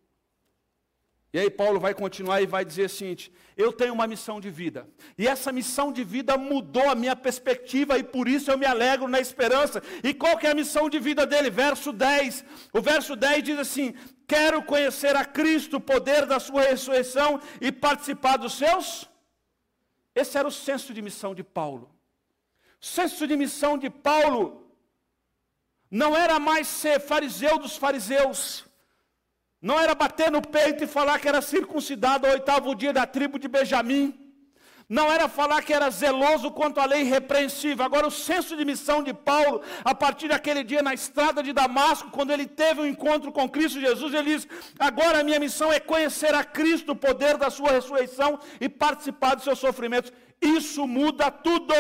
E 1.34 1.40
aí 1.40 1.50
Paulo 1.50 1.80
vai 1.80 1.94
continuar 1.94 2.42
e 2.42 2.46
vai 2.46 2.66
dizer 2.66 2.86
o 2.86 2.90
seguinte: 2.90 3.32
eu 3.56 3.72
tenho 3.72 3.94
uma 3.94 4.08
missão 4.08 4.40
de 4.40 4.50
vida. 4.50 4.88
E 5.18 5.28
essa 5.28 5.52
missão 5.52 5.92
de 5.92 6.04
vida 6.04 6.38
mudou 6.38 6.90
a 6.90 6.96
minha 6.96 7.16
perspectiva 7.16 7.98
e 7.98 8.04
por 8.04 8.28
isso 8.28 8.52
eu 8.52 8.58
me 8.58 8.66
alegro 8.66 9.08
na 9.08 9.20
esperança. 9.20 9.82
E 10.04 10.14
qual 10.14 10.38
que 10.38 10.48
é 10.48 10.52
a 10.52 10.56
missão 10.56 10.90
de 10.90 11.00
vida 11.00 11.26
dele? 11.26 11.50
Verso 11.50 11.94
10. 11.94 12.44
O 12.74 12.82
verso 12.82 13.16
10 13.16 13.44
diz 13.44 13.60
assim: 13.60 13.94
"Quero 14.28 14.62
conhecer 14.64 15.16
a 15.16 15.24
Cristo, 15.24 15.78
o 15.78 15.82
poder 15.82 16.26
da 16.26 16.40
sua 16.40 16.64
ressurreição 16.64 17.40
e 17.62 17.72
participar 17.72 18.38
dos 18.38 18.54
seus 18.54 19.10
esse 20.14 20.38
era 20.38 20.48
o 20.48 20.52
senso 20.52 20.94
de 20.94 21.02
missão 21.02 21.34
de 21.34 21.44
Paulo. 21.44 21.90
O 22.82 22.86
senso 22.86 23.26
de 23.26 23.38
missão 23.38 23.78
de 23.78 23.90
Paulo 23.90 24.70
não 25.90 26.16
era 26.16 26.40
mais 26.40 26.68
ser 26.68 27.00
fariseu 27.00 27.58
dos 27.58 27.78
fariseus, 27.78 28.66
não 29.62 29.80
era 29.80 29.94
bater 29.94 30.32
no 30.32 30.41
peito 30.41 30.84
e 30.84 30.88
falar 30.88 31.20
que 31.20 31.27
era 31.27 31.41
circuncidado 31.41 32.25
ao 32.25 32.34
oitavo 32.34 32.74
dia 32.74 32.91
da 32.91 33.06
tribo 33.06 33.38
de 33.38 33.48
Benjamim, 33.48 34.22
não 34.89 35.10
era 35.10 35.30
falar 35.30 35.62
que 35.62 35.74
era 35.74 35.89
zeloso 35.89 36.51
quanto 36.51 36.82
à 36.82 36.86
lei 36.86 37.01
irrepreensível. 37.03 37.86
Agora, 37.86 38.08
o 38.08 38.12
senso 38.12 38.58
de 38.58 38.65
missão 38.65 39.01
de 39.01 39.13
Paulo, 39.13 39.62
a 39.86 39.96
partir 39.96 40.27
daquele 40.27 40.65
dia 40.65 40.82
na 40.82 40.94
estrada 40.94 41.41
de 41.41 41.53
Damasco, 41.53 42.12
quando 42.12 42.32
ele 42.32 42.46
teve 42.46 42.82
um 42.82 42.86
encontro 42.86 43.32
com 43.32 43.48
Cristo 43.48 43.80
Jesus, 43.80 44.13
ele 44.13 44.36
diz: 44.36 44.48
Agora 44.77 45.22
a 45.22 45.24
minha 45.24 45.39
missão 45.39 45.72
é 45.72 45.80
conhecer 45.80 46.36
a 46.36 46.44
Cristo, 46.44 46.91
o 46.91 46.96
poder 46.96 47.38
da 47.38 47.50
sua 47.50 47.72
ressurreição 47.72 48.38
e 48.60 48.68
participar 48.68 49.36
dos 49.36 49.46
seus 49.46 49.60
sofrimentos. 49.60 50.12
Isso 50.41 50.86
muda 50.86 51.32
tudo. 51.32 51.74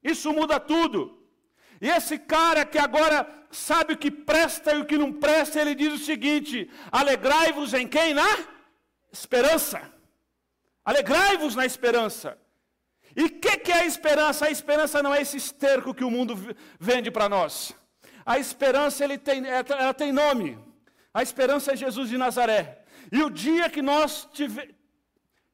Isso 0.00 0.32
muda 0.32 0.60
tudo. 0.60 1.19
E 1.80 1.88
esse 1.88 2.18
cara 2.18 2.64
que 2.64 2.78
agora 2.78 3.26
sabe 3.50 3.94
o 3.94 3.96
que 3.96 4.10
presta 4.10 4.74
e 4.74 4.80
o 4.80 4.84
que 4.84 4.98
não 4.98 5.12
presta, 5.12 5.60
ele 5.60 5.74
diz 5.74 5.92
o 5.92 6.04
seguinte: 6.04 6.70
alegrai-vos 6.92 7.72
em 7.74 7.88
quem? 7.88 8.12
Na 8.12 8.28
esperança. 9.12 9.80
Alegrai-vos 10.84 11.54
na 11.54 11.64
esperança. 11.64 12.36
E 13.16 13.24
o 13.24 13.30
que, 13.30 13.56
que 13.58 13.72
é 13.72 13.80
a 13.80 13.86
esperança? 13.86 14.46
A 14.46 14.50
esperança 14.50 15.02
não 15.02 15.14
é 15.14 15.20
esse 15.20 15.36
esterco 15.36 15.94
que 15.94 16.04
o 16.04 16.10
mundo 16.10 16.36
vende 16.78 17.10
para 17.10 17.28
nós. 17.28 17.74
A 18.24 18.38
esperança 18.38 19.02
ele 19.02 19.18
tem, 19.18 19.44
ela 19.46 19.94
tem 19.94 20.12
nome. 20.12 20.58
A 21.12 21.22
esperança 21.22 21.72
é 21.72 21.76
Jesus 21.76 22.08
de 22.08 22.16
Nazaré. 22.16 22.84
E 23.10 23.22
o 23.22 23.30
dia 23.30 23.68
que 23.68 23.82
nós 23.82 24.28
tive, 24.32 24.74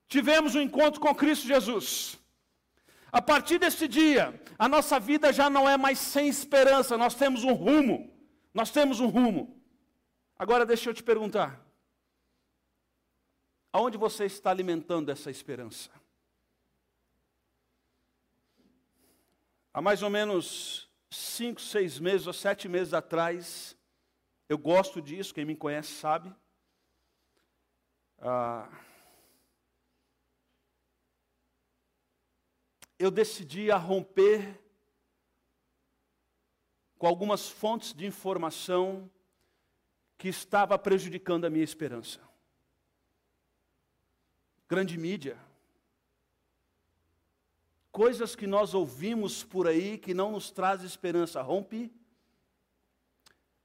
tivemos 0.09 0.55
um 0.55 0.61
encontro 0.61 1.01
com 1.01 1.15
Cristo 1.15 1.47
Jesus, 1.47 2.19
a 3.13 3.23
partir 3.23 3.59
desse 3.59 3.87
dia, 3.89 4.41
a 4.59 4.69
nossa 4.69 4.99
vida 4.99 5.33
já 5.33 5.49
não 5.49 5.69
é 5.69 5.77
mais 5.77 5.99
sem 5.99 6.29
esperança, 6.29 6.99
nós 6.99 7.15
temos 7.15 7.45
um 7.45 7.53
rumo. 7.53 8.13
Nós 8.53 8.71
temos 8.71 9.01
um 9.01 9.07
rumo. 9.07 9.63
Agora 10.39 10.65
deixa 10.65 10.91
eu 10.91 10.95
te 10.95 11.03
perguntar: 11.03 11.65
Aonde 13.73 13.99
você 13.99 14.25
está 14.25 14.51
alimentando 14.51 15.11
essa 15.11 15.31
esperança? 15.31 15.91
Há 19.73 19.83
mais 19.83 20.03
ou 20.03 20.09
menos 20.09 20.89
cinco, 21.11 21.61
seis 21.61 21.99
meses 21.99 22.27
ou 22.27 22.33
sete 22.33 22.67
meses 22.67 22.95
atrás, 22.95 23.77
eu 24.49 24.57
gosto 24.57 25.03
disso, 25.03 25.35
quem 25.35 25.45
me 25.45 25.55
conhece 25.55 25.93
sabe. 25.93 26.35
Ah, 28.19 28.67
eu 32.99 33.11
decidi 33.11 33.71
a 33.71 33.77
romper 33.77 34.61
com 36.99 37.07
algumas 37.07 37.49
fontes 37.49 37.93
de 37.93 38.07
informação 38.07 39.11
que 40.17 40.29
estava 40.29 40.79
prejudicando 40.79 41.45
a 41.45 41.51
minha 41.51 41.65
esperança. 41.65 42.21
Grande 44.69 44.97
mídia. 44.97 45.39
Coisas 47.93 48.35
que 48.35 48.47
nós 48.47 48.75
ouvimos 48.75 49.45
por 49.45 49.69
aí 49.69 49.99
que 49.99 50.15
não 50.15 50.33
nos 50.33 50.51
traz 50.51 50.83
esperança. 50.83 51.43
Rompe. 51.43 51.93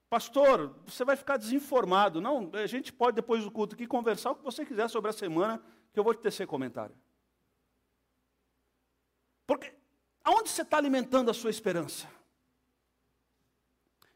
Pastor, 0.10 0.76
você 0.86 1.06
vai 1.06 1.16
ficar 1.16 1.38
desinformado. 1.38 2.20
Não, 2.20 2.52
a 2.54 2.68
gente 2.68 2.92
pode 2.92 3.16
depois 3.16 3.44
do 3.44 3.52
culto 3.52 3.76
aqui 3.76 3.88
conversar 3.88 4.32
o 4.32 4.36
que 4.36 4.44
você 4.44 4.66
quiser 4.66 4.90
sobre 4.90 5.10
a 5.10 5.14
semana, 5.14 5.62
que 5.94 6.00
eu 6.00 6.04
vou 6.04 6.14
te 6.14 6.22
tecer 6.22 6.46
comentário. 6.46 6.96
Porque 9.46 9.74
aonde 10.24 10.50
você 10.50 10.62
está 10.62 10.78
alimentando 10.78 11.30
a 11.32 11.34
sua 11.34 11.50
esperança? 11.50 12.08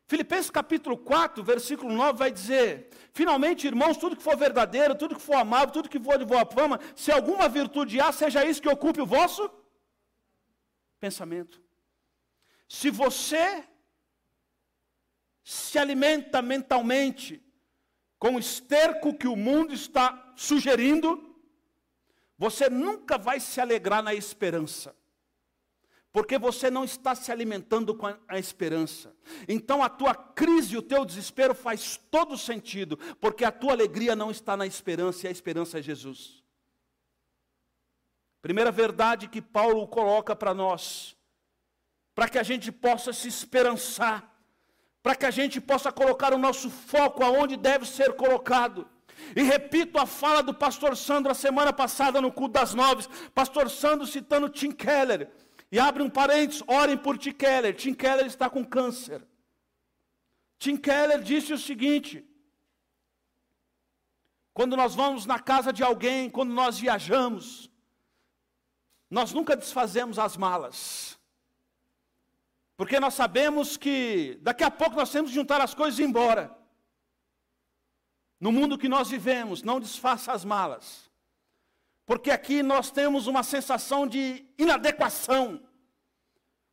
Filipenses 0.07 0.51
capítulo 0.51 0.97
4, 0.97 1.43
versículo 1.43 1.91
9 1.93 2.19
vai 2.19 2.31
dizer: 2.31 2.89
Finalmente, 3.11 3.65
irmãos, 3.65 3.97
tudo 3.97 4.15
que 4.15 4.21
for 4.21 4.37
verdadeiro, 4.37 4.95
tudo 4.95 5.15
que 5.15 5.21
for 5.21 5.35
amável, 5.35 5.71
tudo 5.71 5.89
que 5.89 5.99
for 5.99 6.17
de 6.19 6.25
boa 6.25 6.45
fama, 6.45 6.79
se 6.95 7.11
alguma 7.11 7.49
virtude 7.49 7.99
há, 7.99 8.11
seja 8.11 8.45
isso 8.45 8.61
que 8.61 8.69
ocupe 8.69 9.01
o 9.01 9.05
vosso 9.05 9.49
pensamento. 10.99 11.59
Se 12.67 12.91
você 12.91 13.67
se 15.43 15.77
alimenta 15.79 16.41
mentalmente 16.41 17.43
com 18.19 18.35
o 18.35 18.39
esterco 18.39 19.13
que 19.13 19.27
o 19.27 19.35
mundo 19.35 19.73
está 19.73 20.33
sugerindo, 20.35 21.35
você 22.37 22.69
nunca 22.69 23.17
vai 23.17 23.39
se 23.39 23.59
alegrar 23.59 24.03
na 24.03 24.13
esperança 24.13 24.95
porque 26.15 26.37
você 26.37 26.71
não 26.71 26.85
está 26.85 27.13
se 27.13 27.29
alimentando 27.29 27.93
com 27.93 28.07
a 28.25 28.39
esperança. 28.39 29.13
Então 29.49 29.83
a 29.83 29.89
tua 29.89 30.15
crise, 30.15 30.77
o 30.77 30.81
teu 30.81 31.03
desespero 31.03 31.53
faz 31.53 31.99
todo 32.09 32.37
sentido, 32.37 32.95
porque 33.19 33.43
a 33.43 33.51
tua 33.51 33.73
alegria 33.73 34.15
não 34.15 34.31
está 34.31 34.55
na 34.55 34.65
esperança 34.65 35.25
e 35.25 35.27
a 35.27 35.31
esperança 35.31 35.77
é 35.77 35.81
Jesus. 35.81 36.41
Primeira 38.41 38.71
verdade 38.71 39.27
que 39.27 39.41
Paulo 39.41 39.85
coloca 39.89 40.33
para 40.33 40.53
nós, 40.53 41.17
para 42.15 42.29
que 42.29 42.39
a 42.39 42.43
gente 42.43 42.71
possa 42.71 43.11
se 43.11 43.27
esperançar, 43.27 44.33
para 45.03 45.17
que 45.17 45.25
a 45.25 45.31
gente 45.31 45.59
possa 45.59 45.91
colocar 45.91 46.33
o 46.33 46.37
nosso 46.37 46.69
foco 46.69 47.25
aonde 47.25 47.57
deve 47.57 47.85
ser 47.85 48.13
colocado. 48.13 48.87
E 49.35 49.43
repito 49.43 49.99
a 49.99 50.05
fala 50.05 50.41
do 50.41 50.53
pastor 50.53 50.95
Sandro 50.95 51.33
a 51.33 51.35
semana 51.35 51.73
passada 51.73 52.21
no 52.21 52.31
culto 52.31 52.53
das 52.53 52.73
nove, 52.73 53.05
pastor 53.33 53.69
Sandro 53.69 54.07
citando 54.07 54.47
Tim 54.47 54.71
Keller. 54.71 55.29
E 55.71 55.79
abre 55.79 56.03
um 56.03 56.09
parênteses, 56.09 56.63
orem 56.67 56.97
por 56.97 57.17
Tim 57.17 57.31
Keller. 57.31 57.75
Tim 57.75 57.93
Keller 57.93 58.25
está 58.25 58.49
com 58.49 58.63
câncer. 58.63 59.25
Tim 60.57 60.77
Keller 60.77 61.21
disse 61.21 61.53
o 61.53 61.57
seguinte: 61.57 62.25
quando 64.53 64.77
nós 64.77 64.95
vamos 64.95 65.25
na 65.25 65.39
casa 65.39 65.73
de 65.73 65.83
alguém, 65.83 66.29
quando 66.29 66.53
nós 66.53 66.79
viajamos, 66.79 67.69
nós 69.09 69.33
nunca 69.33 69.55
desfazemos 69.55 70.17
as 70.17 70.37
malas. 70.37 71.19
Porque 72.77 72.99
nós 72.99 73.13
sabemos 73.13 73.77
que 73.77 74.37
daqui 74.41 74.63
a 74.63 74.71
pouco 74.71 74.95
nós 74.95 75.11
temos 75.11 75.31
que 75.31 75.35
juntar 75.35 75.61
as 75.61 75.73
coisas 75.73 75.99
e 75.99 76.03
ir 76.03 76.05
embora. 76.05 76.55
No 78.39 78.51
mundo 78.51 78.77
que 78.77 78.89
nós 78.89 79.09
vivemos, 79.09 79.63
não 79.63 79.79
desfaça 79.79 80.31
as 80.31 80.43
malas. 80.43 81.09
Porque 82.05 82.29
aqui 82.29 82.61
nós 82.61 82.91
temos 82.91 83.27
uma 83.27 83.43
sensação 83.43 84.05
de 84.05 84.45
inadequação. 84.57 85.59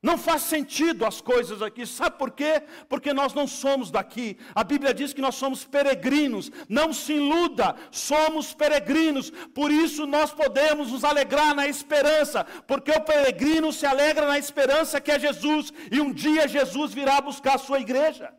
Não 0.03 0.19
faz 0.19 0.43
sentido 0.43 1.07
as 1.07 1.21
coisas 1.21 1.63
aqui. 1.63 1.87
Sabe 1.87 2.19
por 2.19 2.33
quê? 2.33 2.65
Porque 2.89 3.13
nós 3.13 3.33
não 3.35 3.47
somos 3.47 3.89
daqui. 3.89 4.37
A 4.53 4.65
Bíblia 4.65 4.93
diz 4.93 5.15
que 5.15 5.21
nós 5.21 5.37
somos 5.37 5.65
peregrinos. 5.65 6.51
Não 6.69 6.93
se 6.93 7.13
iluda, 7.13 7.77
somos 7.93 8.53
peregrinos. 8.53 9.31
Por 9.55 9.71
isso 9.71 10.05
nós 10.05 10.33
podemos 10.33 10.91
nos 10.91 11.05
alegrar 11.05 11.55
na 11.55 11.69
esperança. 11.69 12.45
Porque 12.67 12.91
o 12.91 13.01
peregrino 13.01 13.73
se 13.73 13.87
alegra 13.87 14.27
na 14.27 14.39
esperança 14.39 15.01
que 15.01 15.13
é 15.13 15.21
Jesus. 15.21 15.73
E 15.91 16.01
um 16.01 16.13
dia 16.13 16.49
Jesus 16.49 16.93
virá 16.93 17.21
buscar 17.21 17.55
a 17.55 17.59
sua 17.59 17.79
igreja. 17.79 18.35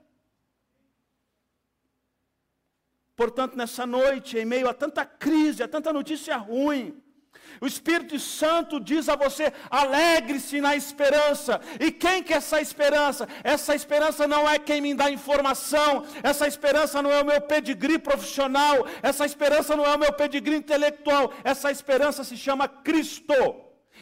Portanto, 3.15 3.56
nessa 3.56 3.86
noite, 3.86 4.38
em 4.38 4.45
meio 4.45 4.67
a 4.67 4.73
tanta 4.73 5.06
crise, 5.06 5.62
a 5.62 5.67
tanta 5.67 5.93
notícia 5.93 6.36
ruim, 6.36 7.04
o 7.62 7.67
Espírito 7.67 8.19
Santo 8.19 8.80
diz 8.80 9.08
a 9.08 9.15
você: 9.15 9.54
alegre-se 9.69 10.60
na 10.60 10.76
esperança. 10.76 11.62
E 11.80 11.91
quem 11.91 12.23
que 12.23 12.34
é 12.34 12.38
essa 12.38 12.60
esperança? 12.60 13.28
Essa 13.43 13.76
esperança 13.76 14.28
não 14.28 14.49
é 14.49 14.58
quem 14.58 14.82
me 14.82 14.93
dá 14.93 15.10
informação, 15.12 16.06
essa 16.21 16.47
esperança 16.47 17.02
não 17.02 17.12
é 17.12 17.21
o 17.21 17.26
meu 17.26 17.41
pedigree 17.41 17.99
profissional, 17.99 18.86
essa 19.02 19.26
esperança 19.26 19.76
não 19.76 19.86
é 19.86 19.95
o 19.95 19.99
meu 19.99 20.13
pedigree 20.13 20.56
intelectual, 20.56 21.32
essa 21.43 21.71
esperança 21.71 22.23
se 22.23 22.38
chama 22.38 22.67
Cristo. 22.67 23.34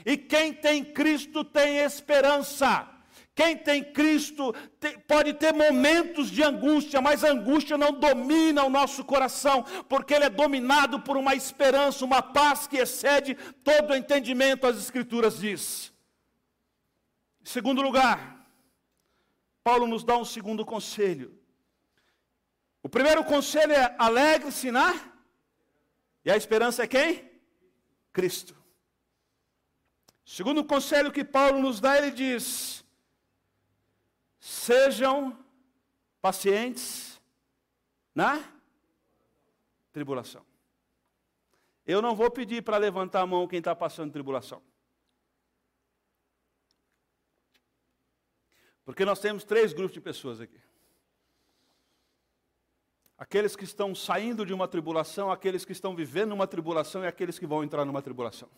E 0.06 0.18
quem 0.18 0.54
tem 0.54 0.84
Cristo 0.84 1.44
tem 1.44 1.80
esperança. 1.80 2.88
Quem 3.34 3.58
tem 3.58 3.84
Cristo 3.84 4.54
tem, 4.80 5.00
pode 5.00 5.34
ter 5.34 5.54
momentos 5.54 6.30
de 6.30 6.44
angústia, 6.44 7.02
mas 7.02 7.24
a 7.24 7.32
angústia 7.32 7.78
não 7.78 7.94
domina 7.94 8.64
o 8.64 8.70
nosso 8.70 9.06
coração, 9.06 9.64
porque 9.88 10.14
ele 10.14 10.26
é 10.26 10.30
dominado 10.30 11.00
por 11.00 11.16
uma 11.16 11.34
esperança, 11.34 12.04
uma 12.04 12.22
paz 12.22 12.68
que 12.68 12.78
excede 12.78 13.36
todo 13.64 13.92
o 13.92 13.96
entendimento, 13.96 14.68
as 14.68 14.78
Escrituras 14.78 15.40
diz. 15.40 15.94
Em 17.42 17.46
segundo 17.46 17.82
lugar, 17.82 18.46
Paulo 19.64 19.88
nos 19.88 20.04
dá 20.04 20.18
um 20.18 20.26
segundo 20.26 20.66
conselho. 20.66 21.40
O 22.84 22.90
primeiro 22.90 23.24
conselho 23.24 23.72
é 23.72 23.96
alegre-se 23.98 24.72
na, 24.72 24.94
e 26.26 26.32
a 26.32 26.36
esperança 26.36 26.84
é 26.84 26.88
quem? 26.88 27.32
Cristo. 28.12 28.56
O 30.26 30.30
segundo 30.30 30.64
conselho 30.64 31.12
que 31.12 31.24
Paulo 31.24 31.60
nos 31.60 31.80
dá, 31.80 31.98
ele 31.98 32.12
diz: 32.12 32.81
Sejam 34.42 35.38
pacientes 36.20 37.22
na 38.14 38.44
tribulação. 39.94 40.44
Eu 41.86 42.02
não 42.02 42.16
vou 42.16 42.32
pedir 42.32 42.64
para 42.64 42.78
levantar 42.78 43.22
a 43.22 43.28
mão 43.28 43.48
quem 43.48 43.60
está 43.60 43.76
passando 43.76 44.12
tribulação. 44.12 44.60
Porque 48.84 49.06
nós 49.06 49.20
temos 49.20 49.44
três 49.44 49.74
grupos 49.74 49.94
de 49.94 50.02
pessoas 50.02 50.42
aqui. 50.42 50.60
Aqueles 53.16 53.56
que 53.56 53.64
estão 53.64 53.94
saindo 53.94 54.44
de 54.44 54.54
uma 54.54 54.68
tribulação, 54.68 55.32
aqueles 55.32 55.64
que 55.64 55.72
estão 55.72 55.96
vivendo 55.96 56.32
uma 56.32 56.48
tribulação 56.48 57.04
e 57.04 57.08
aqueles 57.08 57.38
que 57.38 57.46
vão 57.46 57.64
entrar 57.64 57.86
numa 57.86 58.02
tribulação. 58.02 58.50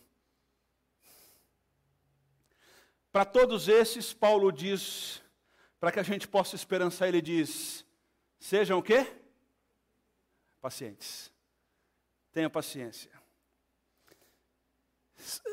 Para 3.12 3.26
todos 3.26 3.67
esses, 3.67 4.13
Paulo 4.13 4.50
diz 4.52 5.23
para 5.84 5.91
que 5.91 6.00
a 6.00 6.04
gente 6.04 6.30
possa 6.30 6.56
esperançar, 6.56 7.10
ele 7.10 7.22
diz: 7.22 7.86
sejam 8.39 8.80
o 8.80 8.82
quê? 8.82 9.06
Pacientes. 10.62 11.30
Tenha 12.32 12.50
paciência. 12.50 13.12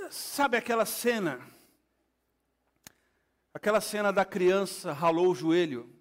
Sabe 0.08 0.56
aquela 0.56 0.86
cena? 0.86 1.44
Aquela 3.52 3.80
cena 3.80 4.12
da 4.12 4.24
criança 4.24 4.92
ralou 4.92 5.32
o 5.32 5.34
joelho 5.34 5.92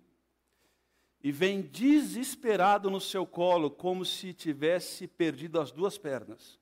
e 1.24 1.32
vem 1.32 1.64
desesperado 1.64 2.88
no 2.92 3.02
seu 3.02 3.26
colo, 3.26 3.72
como 3.72 4.06
se 4.06 4.32
tivesse 4.32 5.08
perdido 5.08 5.60
as 5.60 5.72
duas 5.72 5.98
pernas. 5.98 6.60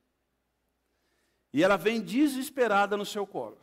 E 1.52 1.62
ela 1.62 1.76
vem 1.76 2.00
desesperada 2.00 2.96
no 2.96 3.06
seu 3.06 3.28
colo. 3.28 3.60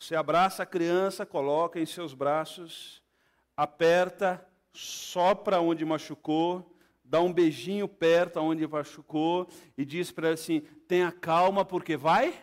Você 0.00 0.16
abraça 0.16 0.62
a 0.62 0.66
criança, 0.66 1.26
coloca 1.26 1.78
em 1.78 1.84
seus 1.84 2.14
braços 2.14 3.00
aperta, 3.54 4.42
sopra 4.72 5.60
onde 5.60 5.84
machucou, 5.84 6.74
dá 7.04 7.20
um 7.20 7.30
beijinho 7.30 7.86
perto 7.86 8.40
onde 8.40 8.66
machucou 8.66 9.46
e 9.76 9.84
diz 9.84 10.10
para 10.10 10.28
ela 10.28 10.34
assim: 10.34 10.60
tenha 10.88 11.12
calma, 11.12 11.62
porque 11.62 11.98
vai, 11.98 12.42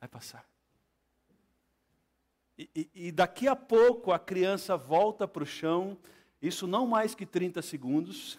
vai 0.00 0.08
passar. 0.08 0.44
E, 2.58 2.68
e, 2.74 2.90
e 3.06 3.12
daqui 3.12 3.46
a 3.46 3.54
pouco 3.54 4.10
a 4.10 4.18
criança 4.18 4.76
volta 4.76 5.28
para 5.28 5.44
o 5.44 5.46
chão, 5.46 5.96
isso 6.42 6.66
não 6.66 6.88
mais 6.88 7.14
que 7.14 7.24
30 7.24 7.62
segundos. 7.62 8.36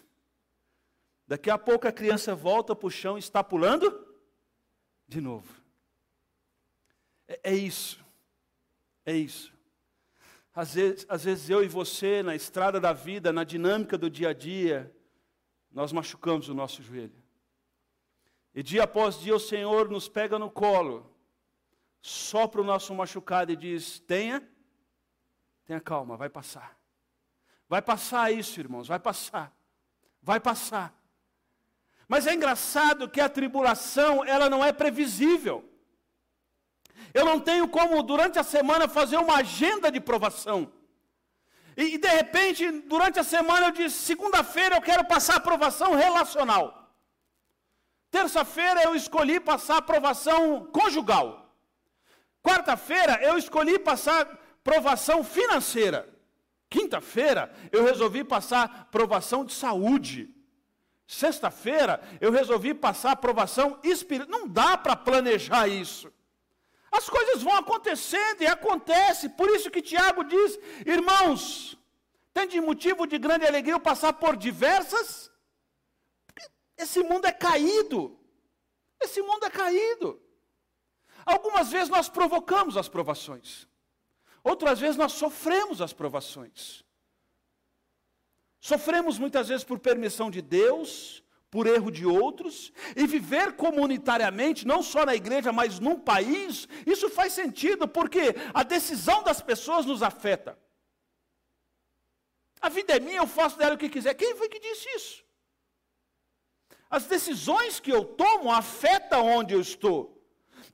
Daqui 1.26 1.50
a 1.50 1.58
pouco 1.58 1.88
a 1.88 1.92
criança 1.92 2.36
volta 2.36 2.76
para 2.76 2.88
o 2.88 2.92
chão 2.92 3.16
e 3.16 3.20
está 3.20 3.42
pulando 3.42 4.06
de 5.08 5.22
novo. 5.22 5.48
É, 7.26 7.40
é 7.52 7.56
isso. 7.56 8.09
É 9.06 9.16
isso. 9.16 9.54
Às 10.54 10.74
vezes, 10.74 11.06
às 11.08 11.24
vezes 11.24 11.50
eu 11.50 11.64
e 11.64 11.68
você, 11.68 12.22
na 12.22 12.36
estrada 12.36 12.80
da 12.80 12.92
vida, 12.92 13.32
na 13.32 13.44
dinâmica 13.44 13.98
do 13.98 14.10
dia 14.10 14.30
a 14.30 14.34
dia, 14.34 14.94
nós 15.72 15.92
machucamos 15.92 16.50
o 16.50 16.54
nosso 16.54 16.82
joelho. 16.82 17.24
E 18.54 18.64
dia 18.64 18.84
após 18.84 19.20
dia 19.20 19.36
o 19.36 19.40
Senhor 19.40 19.90
nos 19.90 20.10
pega 20.10 20.40
no 20.40 20.50
colo, 20.50 21.16
sopra 22.02 22.62
o 22.62 22.64
nosso 22.64 22.94
machucado 22.94 23.52
e 23.52 23.56
diz: 23.56 24.00
tenha, 24.00 24.46
tenha 25.66 25.80
calma, 25.80 26.18
vai 26.18 26.30
passar. 26.30 26.78
Vai 27.68 27.82
passar 27.82 28.32
isso, 28.34 28.60
irmãos, 28.60 28.88
vai 28.88 29.00
passar. 29.00 29.56
Vai 30.22 30.40
passar. 30.40 30.94
Mas 32.08 32.26
é 32.26 32.34
engraçado 32.34 33.08
que 33.08 33.22
a 33.22 33.30
tribulação, 33.30 34.26
ela 34.26 34.50
não 34.50 34.66
é 34.66 34.74
previsível. 34.74 35.64
Eu 37.14 37.26
não 37.26 37.40
tenho 37.40 37.68
como, 37.68 38.02
durante 38.04 38.38
a 38.38 38.44
semana, 38.44 38.88
fazer 38.88 39.18
uma 39.18 39.38
agenda 39.38 39.92
de 39.92 40.00
provação. 40.00 40.72
E, 41.76 41.98
de 41.98 42.08
repente, 42.08 42.70
durante 42.82 43.20
a 43.20 43.24
semana, 43.24 43.68
eu 43.68 43.72
disse: 43.72 43.98
segunda-feira 43.98 44.76
eu 44.76 44.82
quero 44.82 45.06
passar 45.06 45.38
aprovação 45.38 45.96
relacional. 45.96 46.94
Terça-feira 48.12 48.84
eu 48.84 48.96
escolhi 48.96 49.40
passar 49.40 49.78
aprovação 49.78 50.66
conjugal. 50.72 51.56
Quarta-feira 52.42 53.20
eu 53.22 53.38
escolhi 53.38 53.78
passar 53.78 54.26
provação 54.64 55.24
financeira. 55.24 56.10
Quinta-feira 56.70 57.52
eu 57.72 57.84
resolvi 57.84 58.24
passar 58.24 58.90
provação 58.92 59.46
de 59.46 59.54
saúde. 59.54 60.30
Sexta-feira 61.08 62.02
eu 62.22 62.32
resolvi 62.32 62.74
passar 62.74 63.12
aprovação 63.12 63.80
espiritual. 63.84 64.40
Não 64.40 64.48
dá 64.48 64.78
para 64.78 64.96
planejar 64.96 65.68
isso. 65.68 66.12
As 66.92 67.10
coisas 67.10 67.44
vão 67.44 67.56
acontecendo 67.56 68.42
e 68.42 68.48
acontece. 68.48 69.30
Por 69.30 69.50
isso 69.50 69.70
que 69.70 69.82
Tiago 69.82 70.24
diz, 70.24 70.60
irmãos, 70.86 71.78
tem 72.34 72.48
de 72.48 72.60
motivo 72.60 73.06
de 73.06 73.18
grande 73.18 73.46
alegria 73.46 73.74
eu 73.74 73.80
passar 73.80 74.14
por 74.14 74.36
diversas. 74.36 75.32
Esse 76.78 77.04
mundo 77.04 77.26
é 77.26 77.32
caído. 77.32 78.18
Esse 79.00 79.22
mundo 79.22 79.46
é 79.46 79.50
caído. 79.50 80.22
Algumas 81.26 81.72
vezes 81.72 81.90
nós 81.90 82.10
provocamos 82.10 82.76
as 82.76 82.90
provações. 82.90 83.68
Outras 84.44 84.80
vezes 84.80 84.98
nós 84.98 85.12
sofremos 85.12 85.82
as 85.82 85.94
provações. 85.94 86.84
Sofremos 88.60 89.18
muitas 89.18 89.48
vezes 89.48 89.64
por 89.64 89.80
permissão 89.80 90.30
de 90.30 90.42
Deus, 90.42 91.24
por 91.52 91.66
erro 91.66 91.92
de 91.92 92.06
outros, 92.06 92.72
e 92.96 93.08
viver 93.08 93.54
comunitariamente, 93.54 94.68
não 94.68 94.84
só 94.84 95.06
na 95.06 95.16
igreja, 95.16 95.52
mas 95.52 95.80
num 95.80 96.00
país, 96.00 96.68
isso 96.86 97.10
faz 97.10 97.34
sentido, 97.34 97.88
porque 97.88 98.36
a 98.54 98.64
decisão 98.64 99.24
das 99.24 99.42
pessoas 99.42 99.86
nos 99.86 100.04
afeta. 100.04 100.58
A 102.62 102.70
vida 102.70 102.96
é 102.96 103.00
minha, 103.00 103.18
eu 103.18 103.28
faço 103.28 103.58
dela 103.58 103.76
o 103.76 103.78
que 103.78 103.90
quiser. 103.90 104.14
Quem 104.14 104.36
foi 104.36 104.50
que 104.50 104.60
disse 104.60 104.88
isso? 104.96 105.24
As 106.90 107.06
decisões 107.06 107.80
que 107.80 107.92
eu 107.92 108.04
tomo 108.04 108.52
afetam 108.52 109.26
onde 109.26 109.54
eu 109.54 109.62
estou. 109.62 110.20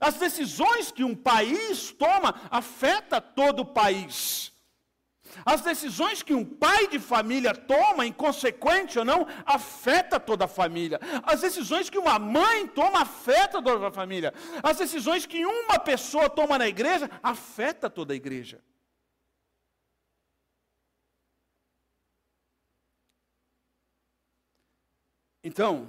As 0.00 0.16
decisões 0.16 0.90
que 0.90 1.04
um 1.04 1.14
país 1.14 1.92
toma 1.92 2.40
afeta 2.50 3.20
todo 3.20 3.60
o 3.60 3.66
país. 3.66 4.35
As 5.44 5.60
decisões 5.60 6.22
que 6.22 6.34
um 6.34 6.44
pai 6.44 6.88
de 6.88 6.98
família 6.98 7.54
toma, 7.54 8.06
inconsequente 8.06 8.98
ou 8.98 9.04
não, 9.04 9.26
afeta 9.44 10.18
toda 10.18 10.44
a 10.44 10.48
família. 10.48 11.00
As 11.22 11.40
decisões 11.40 11.90
que 11.90 11.98
uma 11.98 12.18
mãe 12.18 12.66
toma 12.68 13.02
afeta 13.02 13.62
toda 13.62 13.88
a 13.88 13.92
família. 13.92 14.32
As 14.62 14.78
decisões 14.78 15.26
que 15.26 15.44
uma 15.44 15.78
pessoa 15.78 16.30
toma 16.30 16.58
na 16.58 16.68
igreja 16.68 17.10
afeta 17.22 17.90
toda 17.90 18.12
a 18.12 18.16
igreja. 18.16 18.60
Então, 25.42 25.88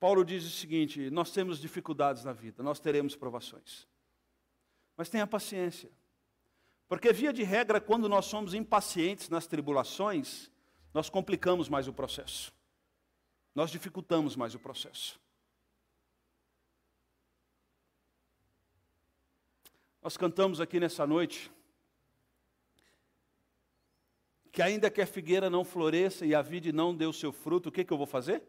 Paulo 0.00 0.24
diz 0.24 0.44
o 0.44 0.50
seguinte: 0.50 1.10
nós 1.10 1.30
temos 1.32 1.58
dificuldades 1.58 2.24
na 2.24 2.32
vida, 2.32 2.62
nós 2.62 2.80
teremos 2.80 3.14
provações. 3.14 3.86
Mas 4.96 5.08
tenha 5.08 5.26
paciência. 5.26 5.90
Porque, 6.88 7.12
via 7.12 7.32
de 7.32 7.42
regra, 7.42 7.80
quando 7.80 8.08
nós 8.08 8.26
somos 8.26 8.54
impacientes 8.54 9.28
nas 9.28 9.46
tribulações, 9.46 10.50
nós 10.92 11.08
complicamos 11.08 11.68
mais 11.68 11.88
o 11.88 11.92
processo. 11.92 12.52
Nós 13.54 13.70
dificultamos 13.70 14.36
mais 14.36 14.54
o 14.54 14.58
processo. 14.58 15.18
Nós 20.02 20.16
cantamos 20.16 20.60
aqui 20.60 20.78
nessa 20.78 21.06
noite 21.06 21.50
que 24.52 24.62
ainda 24.62 24.88
que 24.88 25.00
a 25.00 25.06
figueira 25.06 25.50
não 25.50 25.64
floresça 25.64 26.24
e 26.24 26.32
a 26.32 26.40
vide 26.40 26.72
não 26.72 26.94
dê 26.94 27.06
o 27.06 27.12
seu 27.12 27.32
fruto, 27.32 27.70
o 27.70 27.72
que, 27.72 27.84
que 27.84 27.92
eu 27.92 27.96
vou 27.96 28.06
fazer? 28.06 28.40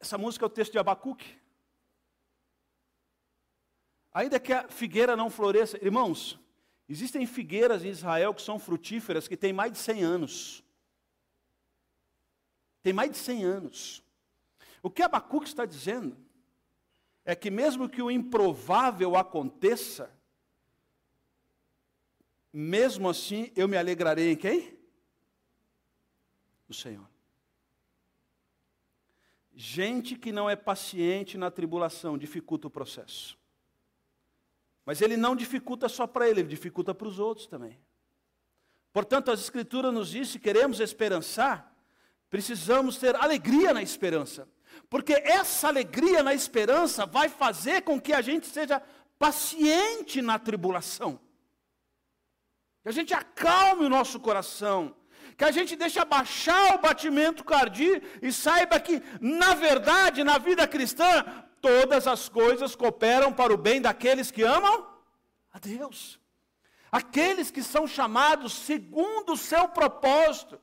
Essa 0.00 0.18
música 0.18 0.44
é 0.44 0.48
o 0.48 0.50
texto 0.50 0.72
de 0.72 0.78
Abacuque. 0.78 1.38
Ainda 4.14 4.38
que 4.38 4.52
a 4.52 4.68
figueira 4.68 5.16
não 5.16 5.30
floresça, 5.30 5.82
irmãos, 5.82 6.38
existem 6.88 7.26
figueiras 7.26 7.84
em 7.84 7.88
Israel 7.88 8.34
que 8.34 8.42
são 8.42 8.58
frutíferas 8.58 9.26
que 9.26 9.36
têm 9.36 9.52
mais 9.52 9.72
de 9.72 9.78
100 9.78 10.02
anos. 10.02 10.64
Tem 12.82 12.92
mais 12.92 13.10
de 13.10 13.16
100 13.16 13.44
anos. 13.44 14.02
O 14.82 14.90
que 14.90 15.02
Abacuque 15.02 15.46
está 15.46 15.64
dizendo 15.64 16.16
é 17.24 17.34
que 17.34 17.50
mesmo 17.50 17.88
que 17.88 18.02
o 18.02 18.10
improvável 18.10 19.16
aconteça, 19.16 20.12
mesmo 22.52 23.08
assim 23.08 23.50
eu 23.56 23.68
me 23.68 23.76
alegrarei 23.76 24.32
em 24.32 24.36
quem? 24.36 24.76
O 26.68 26.74
Senhor. 26.74 27.08
Gente 29.54 30.16
que 30.16 30.32
não 30.32 30.50
é 30.50 30.56
paciente 30.56 31.38
na 31.38 31.50
tribulação 31.50 32.18
dificulta 32.18 32.66
o 32.66 32.70
processo. 32.70 33.38
Mas 34.84 35.00
ele 35.00 35.16
não 35.16 35.36
dificulta 35.36 35.88
só 35.88 36.06
para 36.06 36.28
ele, 36.28 36.40
ele 36.40 36.48
dificulta 36.48 36.94
para 36.94 37.06
os 37.06 37.18
outros 37.18 37.46
também. 37.46 37.78
Portanto, 38.92 39.30
as 39.30 39.40
Escrituras 39.40 39.92
nos 39.92 40.08
diz: 40.10 40.28
se 40.28 40.38
queremos 40.38 40.80
esperançar, 40.80 41.72
precisamos 42.28 42.96
ter 42.98 43.14
alegria 43.16 43.72
na 43.72 43.82
esperança. 43.82 44.48
Porque 44.88 45.12
essa 45.12 45.68
alegria 45.68 46.22
na 46.22 46.34
esperança 46.34 47.06
vai 47.06 47.28
fazer 47.28 47.82
com 47.82 48.00
que 48.00 48.12
a 48.12 48.20
gente 48.20 48.46
seja 48.46 48.82
paciente 49.18 50.20
na 50.20 50.38
tribulação. 50.38 51.20
Que 52.82 52.88
a 52.88 52.92
gente 52.92 53.14
acalme 53.14 53.84
o 53.84 53.88
nosso 53.88 54.18
coração. 54.18 54.96
Que 55.36 55.44
a 55.44 55.50
gente 55.50 55.76
deixe 55.76 55.98
abaixar 55.98 56.74
o 56.74 56.78
batimento 56.78 57.44
cardíaco 57.44 58.04
e 58.20 58.32
saiba 58.32 58.78
que, 58.80 59.02
na 59.20 59.54
verdade, 59.54 60.24
na 60.24 60.36
vida 60.38 60.66
cristã, 60.66 61.24
todas 61.62 62.06
as 62.06 62.28
coisas 62.28 62.74
cooperam 62.74 63.32
para 63.32 63.54
o 63.54 63.56
bem 63.56 63.80
daqueles 63.80 64.30
que 64.30 64.42
amam 64.42 64.86
a 65.52 65.58
Deus. 65.58 66.20
Aqueles 66.90 67.50
que 67.50 67.62
são 67.62 67.86
chamados 67.86 68.52
segundo 68.52 69.32
o 69.32 69.36
seu 69.36 69.68
propósito. 69.68 70.60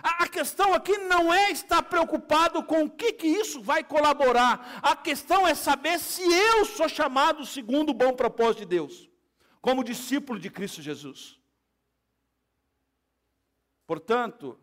A, 0.00 0.28
questão 0.28 0.74
aqui 0.74 0.96
não 0.98 1.32
é 1.32 1.50
estar 1.50 1.82
preocupado 1.82 2.62
com 2.64 2.84
o 2.84 2.90
que, 2.90 3.12
que 3.12 3.26
isso 3.26 3.60
vai 3.60 3.82
colaborar. 3.82 4.80
A 4.82 4.94
questão 4.94 5.46
é 5.46 5.54
saber 5.54 5.98
se 5.98 6.22
eu 6.22 6.64
sou 6.64 6.88
chamado 6.88 7.46
segundo 7.46 7.90
o 7.90 7.94
bom 7.94 8.12
propósito 8.14 8.60
de 8.60 8.66
Deus, 8.66 9.08
como 9.60 9.84
discípulo 9.84 10.38
de 10.38 10.50
Cristo 10.50 10.82
Jesus. 10.82 11.38
Portanto, 13.86 14.58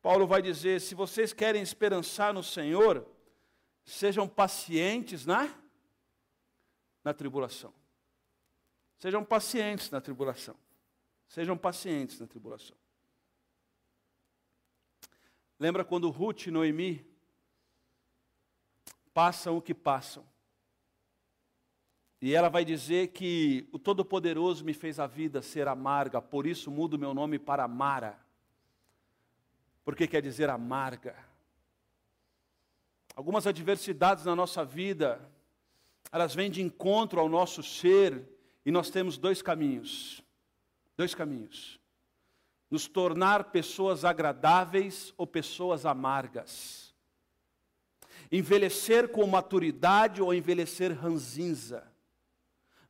Paulo 0.00 0.26
vai 0.26 0.40
dizer: 0.40 0.80
se 0.80 0.94
vocês 0.94 1.32
querem 1.32 1.62
esperançar 1.62 2.32
no 2.32 2.42
Senhor, 2.42 3.06
Sejam 3.88 4.28
pacientes 4.28 5.24
na, 5.24 5.48
na 7.02 7.14
tribulação. 7.14 7.72
Sejam 8.98 9.24
pacientes 9.24 9.88
na 9.88 9.98
tribulação. 9.98 10.54
Sejam 11.26 11.56
pacientes 11.56 12.20
na 12.20 12.26
tribulação. 12.26 12.76
Lembra 15.58 15.86
quando 15.86 16.10
Ruth 16.10 16.46
e 16.46 16.50
Noemi 16.50 17.02
passam 19.14 19.56
o 19.56 19.62
que 19.62 19.72
passam? 19.72 20.22
E 22.20 22.34
ela 22.34 22.50
vai 22.50 22.66
dizer 22.66 23.08
que 23.08 23.70
o 23.72 23.78
Todo-Poderoso 23.78 24.66
me 24.66 24.74
fez 24.74 25.00
a 25.00 25.06
vida 25.06 25.40
ser 25.40 25.66
amarga, 25.66 26.20
por 26.20 26.46
isso 26.46 26.70
mudo 26.70 26.98
meu 26.98 27.14
nome 27.14 27.38
para 27.38 27.66
Mara. 27.66 28.20
Porque 29.82 30.06
quer 30.06 30.20
dizer 30.20 30.50
amarga. 30.50 31.27
Algumas 33.18 33.48
adversidades 33.48 34.24
na 34.24 34.36
nossa 34.36 34.64
vida, 34.64 35.20
elas 36.12 36.36
vêm 36.36 36.48
de 36.48 36.62
encontro 36.62 37.18
ao 37.18 37.28
nosso 37.28 37.64
ser, 37.64 38.24
e 38.64 38.70
nós 38.70 38.90
temos 38.90 39.18
dois 39.18 39.42
caminhos. 39.42 40.22
Dois 40.96 41.16
caminhos. 41.16 41.80
nos 42.70 42.86
tornar 42.86 43.50
pessoas 43.50 44.04
agradáveis 44.04 45.12
ou 45.16 45.26
pessoas 45.26 45.84
amargas. 45.84 46.94
Envelhecer 48.30 49.08
com 49.08 49.26
maturidade 49.26 50.22
ou 50.22 50.32
envelhecer 50.32 50.92
ranzinza. 50.92 51.92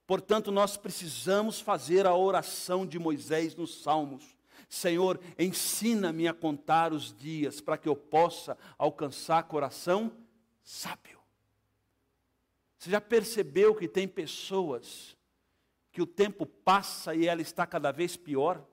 Portanto, 0.06 0.52
nós 0.52 0.76
precisamos 0.76 1.58
fazer 1.58 2.06
a 2.06 2.14
oração 2.14 2.86
de 2.86 2.98
Moisés 2.98 3.54
nos 3.54 3.82
Salmos. 3.82 4.37
Senhor, 4.68 5.18
ensina-me 5.38 6.28
a 6.28 6.34
contar 6.34 6.92
os 6.92 7.16
dias 7.16 7.60
para 7.60 7.78
que 7.78 7.88
eu 7.88 7.96
possa 7.96 8.56
alcançar 8.76 9.42
coração 9.44 10.12
sábio. 10.62 11.18
Você 12.78 12.90
já 12.90 13.00
percebeu 13.00 13.74
que 13.74 13.88
tem 13.88 14.06
pessoas 14.06 15.16
que 15.90 16.02
o 16.02 16.06
tempo 16.06 16.46
passa 16.46 17.14
e 17.14 17.26
ela 17.26 17.40
está 17.40 17.66
cada 17.66 17.90
vez 17.90 18.16
pior? 18.16 18.64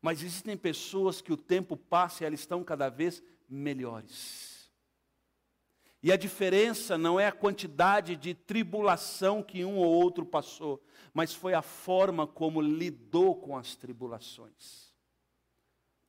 Mas 0.00 0.22
existem 0.22 0.56
pessoas 0.56 1.20
que 1.20 1.32
o 1.32 1.36
tempo 1.36 1.76
passa 1.76 2.22
e 2.22 2.26
elas 2.26 2.40
estão 2.40 2.62
cada 2.62 2.88
vez 2.88 3.22
melhores. 3.48 4.47
E 6.02 6.12
a 6.12 6.16
diferença 6.16 6.96
não 6.96 7.18
é 7.18 7.26
a 7.26 7.32
quantidade 7.32 8.16
de 8.16 8.34
tribulação 8.34 9.42
que 9.42 9.64
um 9.64 9.76
ou 9.76 9.86
outro 9.86 10.24
passou, 10.24 10.82
mas 11.12 11.34
foi 11.34 11.54
a 11.54 11.62
forma 11.62 12.26
como 12.26 12.60
lidou 12.60 13.34
com 13.34 13.56
as 13.56 13.74
tribulações. 13.74 14.94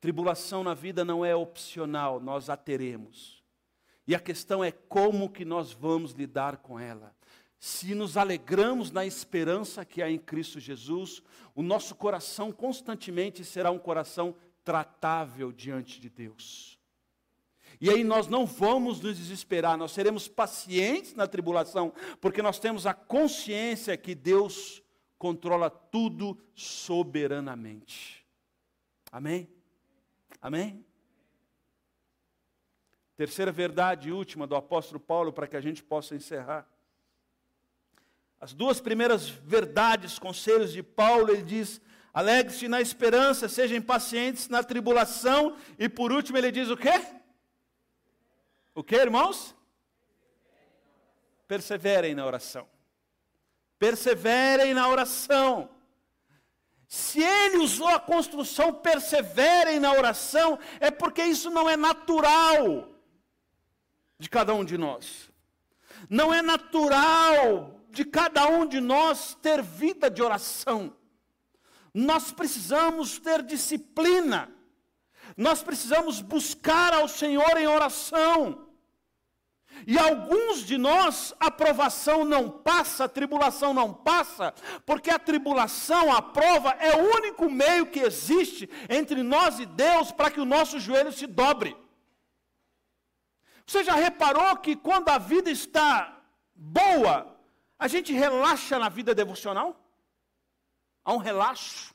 Tribulação 0.00 0.62
na 0.62 0.74
vida 0.74 1.04
não 1.04 1.24
é 1.24 1.34
opcional, 1.34 2.20
nós 2.20 2.48
a 2.48 2.56
teremos. 2.56 3.42
E 4.06 4.14
a 4.14 4.20
questão 4.20 4.62
é 4.62 4.70
como 4.70 5.28
que 5.28 5.44
nós 5.44 5.72
vamos 5.72 6.12
lidar 6.12 6.58
com 6.58 6.78
ela 6.78 7.14
se 7.60 7.94
nos 7.94 8.16
alegramos 8.16 8.90
na 8.90 9.04
esperança 9.04 9.84
que 9.84 10.00
há 10.02 10.10
em 10.10 10.18
Cristo 10.18 10.58
Jesus, 10.58 11.22
o 11.54 11.62
nosso 11.62 11.94
coração 11.94 12.50
constantemente 12.50 13.44
será 13.44 13.70
um 13.70 13.78
coração 13.78 14.34
tratável 14.64 15.52
diante 15.52 16.00
de 16.00 16.08
Deus. 16.08 16.79
E 17.80 17.88
aí 17.88 18.04
nós 18.04 18.26
não 18.26 18.44
vamos 18.44 19.00
nos 19.00 19.16
desesperar, 19.16 19.76
nós 19.78 19.92
seremos 19.92 20.28
pacientes 20.28 21.14
na 21.14 21.26
tribulação, 21.26 21.92
porque 22.20 22.42
nós 22.42 22.58
temos 22.58 22.86
a 22.86 22.92
consciência 22.92 23.96
que 23.96 24.14
Deus 24.14 24.82
controla 25.16 25.70
tudo 25.70 26.38
soberanamente. 26.54 28.26
Amém? 29.10 29.48
Amém? 30.42 30.84
Terceira 33.16 33.50
verdade 33.50 34.08
e 34.08 34.12
última 34.12 34.46
do 34.46 34.56
apóstolo 34.56 35.00
Paulo, 35.00 35.32
para 35.32 35.46
que 35.46 35.56
a 35.56 35.60
gente 35.60 35.82
possa 35.82 36.14
encerrar. 36.14 36.66
As 38.38 38.54
duas 38.54 38.80
primeiras 38.80 39.28
verdades, 39.28 40.18
conselhos 40.18 40.72
de 40.72 40.82
Paulo, 40.82 41.30
ele 41.30 41.42
diz: 41.42 41.80
alegre-se 42.12 42.68
na 42.68 42.80
esperança, 42.80 43.48
sejam 43.48 43.80
pacientes 43.82 44.48
na 44.48 44.62
tribulação, 44.62 45.56
e 45.78 45.88
por 45.88 46.12
último 46.12 46.38
ele 46.38 46.50
diz 46.50 46.68
o 46.70 46.76
quê? 46.76 47.19
O 48.80 48.82
que, 48.82 48.96
irmãos? 48.96 49.54
Perseverem 51.46 52.14
na 52.14 52.24
oração. 52.24 52.66
Perseverem 53.78 54.72
na 54.72 54.88
oração. 54.88 55.68
Se 56.88 57.22
ele 57.22 57.58
usou 57.58 57.88
a 57.88 58.00
construção 58.00 58.72
perseverem 58.72 59.78
na 59.78 59.92
oração, 59.92 60.58
é 60.80 60.90
porque 60.90 61.22
isso 61.22 61.50
não 61.50 61.68
é 61.68 61.76
natural 61.76 62.88
de 64.18 64.30
cada 64.30 64.54
um 64.54 64.64
de 64.64 64.78
nós. 64.78 65.30
Não 66.08 66.32
é 66.32 66.40
natural 66.40 67.82
de 67.90 68.02
cada 68.02 68.46
um 68.48 68.66
de 68.66 68.80
nós 68.80 69.34
ter 69.42 69.60
vida 69.60 70.10
de 70.10 70.22
oração. 70.22 70.96
Nós 71.92 72.32
precisamos 72.32 73.18
ter 73.18 73.42
disciplina. 73.42 74.50
Nós 75.36 75.62
precisamos 75.62 76.22
buscar 76.22 76.94
ao 76.94 77.06
Senhor 77.06 77.58
em 77.58 77.66
oração. 77.66 78.69
E 79.86 79.98
alguns 79.98 80.64
de 80.64 80.76
nós, 80.76 81.34
a 81.40 81.50
provação 81.50 82.24
não 82.24 82.50
passa, 82.50 83.04
a 83.04 83.08
tribulação 83.08 83.72
não 83.72 83.92
passa, 83.92 84.54
porque 84.84 85.10
a 85.10 85.18
tribulação, 85.18 86.12
a 86.12 86.20
prova, 86.20 86.70
é 86.78 86.96
o 86.96 87.16
único 87.16 87.50
meio 87.50 87.86
que 87.86 88.00
existe 88.00 88.68
entre 88.88 89.22
nós 89.22 89.58
e 89.58 89.66
Deus 89.66 90.12
para 90.12 90.30
que 90.30 90.40
o 90.40 90.44
nosso 90.44 90.78
joelho 90.78 91.12
se 91.12 91.26
dobre. 91.26 91.76
Você 93.66 93.84
já 93.84 93.94
reparou 93.94 94.56
que 94.56 94.74
quando 94.74 95.08
a 95.08 95.18
vida 95.18 95.50
está 95.50 96.20
boa, 96.54 97.38
a 97.78 97.86
gente 97.88 98.12
relaxa 98.12 98.78
na 98.78 98.88
vida 98.88 99.14
devocional? 99.14 99.80
Há 101.04 101.12
um 101.12 101.18
relaxo. 101.18 101.94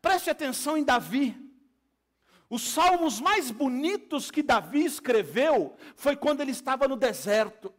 Preste 0.00 0.30
atenção 0.30 0.76
em 0.76 0.84
Davi. 0.84 1.41
Os 2.52 2.68
salmos 2.68 3.18
mais 3.18 3.50
bonitos 3.50 4.30
que 4.30 4.42
Davi 4.42 4.84
escreveu 4.84 5.74
foi 5.96 6.14
quando 6.14 6.42
ele 6.42 6.50
estava 6.50 6.86
no 6.86 6.96
deserto. 6.96 7.72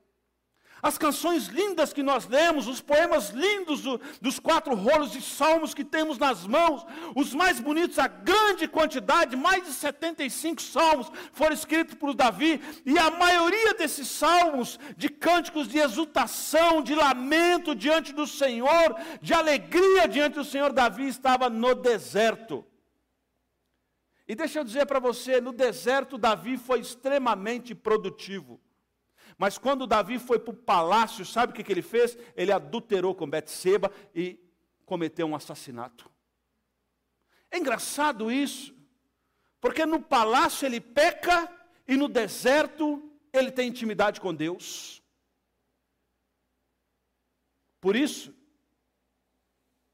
As 0.81 0.97
canções 0.97 1.45
lindas 1.45 1.93
que 1.93 2.01
nós 2.01 2.25
lemos, 2.27 2.67
os 2.67 2.81
poemas 2.81 3.29
lindos 3.29 3.83
do, 3.83 4.01
dos 4.19 4.39
quatro 4.39 4.73
rolos 4.73 5.11
de 5.11 5.21
salmos 5.21 5.75
que 5.75 5.85
temos 5.85 6.17
nas 6.17 6.47
mãos, 6.47 6.83
os 7.15 7.35
mais 7.35 7.59
bonitos, 7.59 7.99
a 7.99 8.07
grande 8.07 8.67
quantidade, 8.67 9.35
mais 9.35 9.63
de 9.63 9.73
75 9.73 10.59
salmos 10.59 11.11
foram 11.33 11.53
escritos 11.53 11.93
por 11.93 12.15
Davi, 12.15 12.59
e 12.83 12.97
a 12.97 13.11
maioria 13.11 13.75
desses 13.75 14.07
salmos, 14.07 14.79
de 14.97 15.07
cânticos 15.07 15.67
de 15.67 15.77
exultação, 15.77 16.81
de 16.81 16.95
lamento 16.95 17.75
diante 17.75 18.11
do 18.11 18.25
Senhor, 18.25 18.95
de 19.21 19.35
alegria 19.35 20.07
diante 20.07 20.33
do 20.33 20.43
Senhor, 20.43 20.73
Davi 20.73 21.07
estava 21.07 21.47
no 21.47 21.75
deserto. 21.75 22.65
E 24.27 24.35
deixa 24.35 24.59
eu 24.59 24.63
dizer 24.63 24.85
para 24.85 24.99
você, 24.99 25.41
no 25.41 25.51
deserto, 25.51 26.17
Davi 26.17 26.57
foi 26.57 26.79
extremamente 26.79 27.75
produtivo. 27.75 28.61
Mas 29.37 29.57
quando 29.57 29.87
Davi 29.87 30.19
foi 30.19 30.39
para 30.39 30.53
o 30.53 30.57
palácio, 30.57 31.25
sabe 31.25 31.51
o 31.51 31.55
que, 31.55 31.63
que 31.63 31.71
ele 31.71 31.81
fez? 31.81 32.17
Ele 32.35 32.51
adulterou 32.51 33.13
com 33.13 33.29
Betseba 33.29 33.91
e 34.13 34.39
cometeu 34.85 35.27
um 35.27 35.35
assassinato. 35.35 36.09
É 37.51 37.57
engraçado 37.57 38.31
isso, 38.31 38.75
porque 39.59 39.85
no 39.85 40.01
palácio 40.01 40.65
ele 40.65 40.79
peca 40.79 41.49
e 41.87 41.97
no 41.97 42.07
deserto 42.07 43.11
ele 43.31 43.51
tem 43.51 43.69
intimidade 43.69 44.21
com 44.21 44.33
Deus. 44.33 45.03
Por 47.81 47.95
isso, 47.95 48.33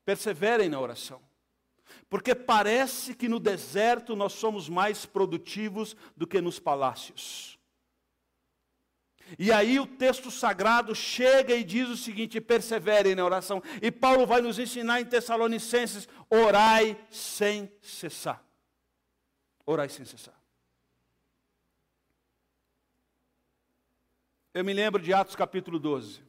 perseverem 0.05 0.69
na 0.69 0.79
oração. 0.79 1.28
Porque 2.09 2.33
parece 2.33 3.13
que 3.13 3.29
no 3.29 3.39
deserto 3.39 4.15
nós 4.15 4.33
somos 4.33 4.67
mais 4.67 5.05
produtivos 5.05 5.95
do 6.17 6.25
que 6.25 6.41
nos 6.41 6.59
palácios. 6.59 7.59
E 9.37 9.51
aí 9.51 9.79
o 9.79 9.85
texto 9.85 10.31
sagrado 10.31 10.95
chega 10.95 11.53
e 11.53 11.63
diz 11.63 11.87
o 11.87 11.95
seguinte: 11.95 12.41
perseverem 12.41 13.13
na 13.13 13.23
oração. 13.23 13.61
E 13.79 13.91
Paulo 13.91 14.25
vai 14.25 14.41
nos 14.41 14.57
ensinar 14.57 15.01
em 15.01 15.05
Tessalonicenses: 15.05 16.07
orai 16.27 16.97
sem 17.11 17.71
cessar. 17.79 18.43
Orai 19.63 19.87
sem 19.87 20.03
cessar. 20.03 20.33
Eu 24.51 24.65
me 24.65 24.73
lembro 24.73 24.99
de 24.99 25.13
Atos 25.13 25.35
capítulo 25.35 25.77
12. 25.77 26.23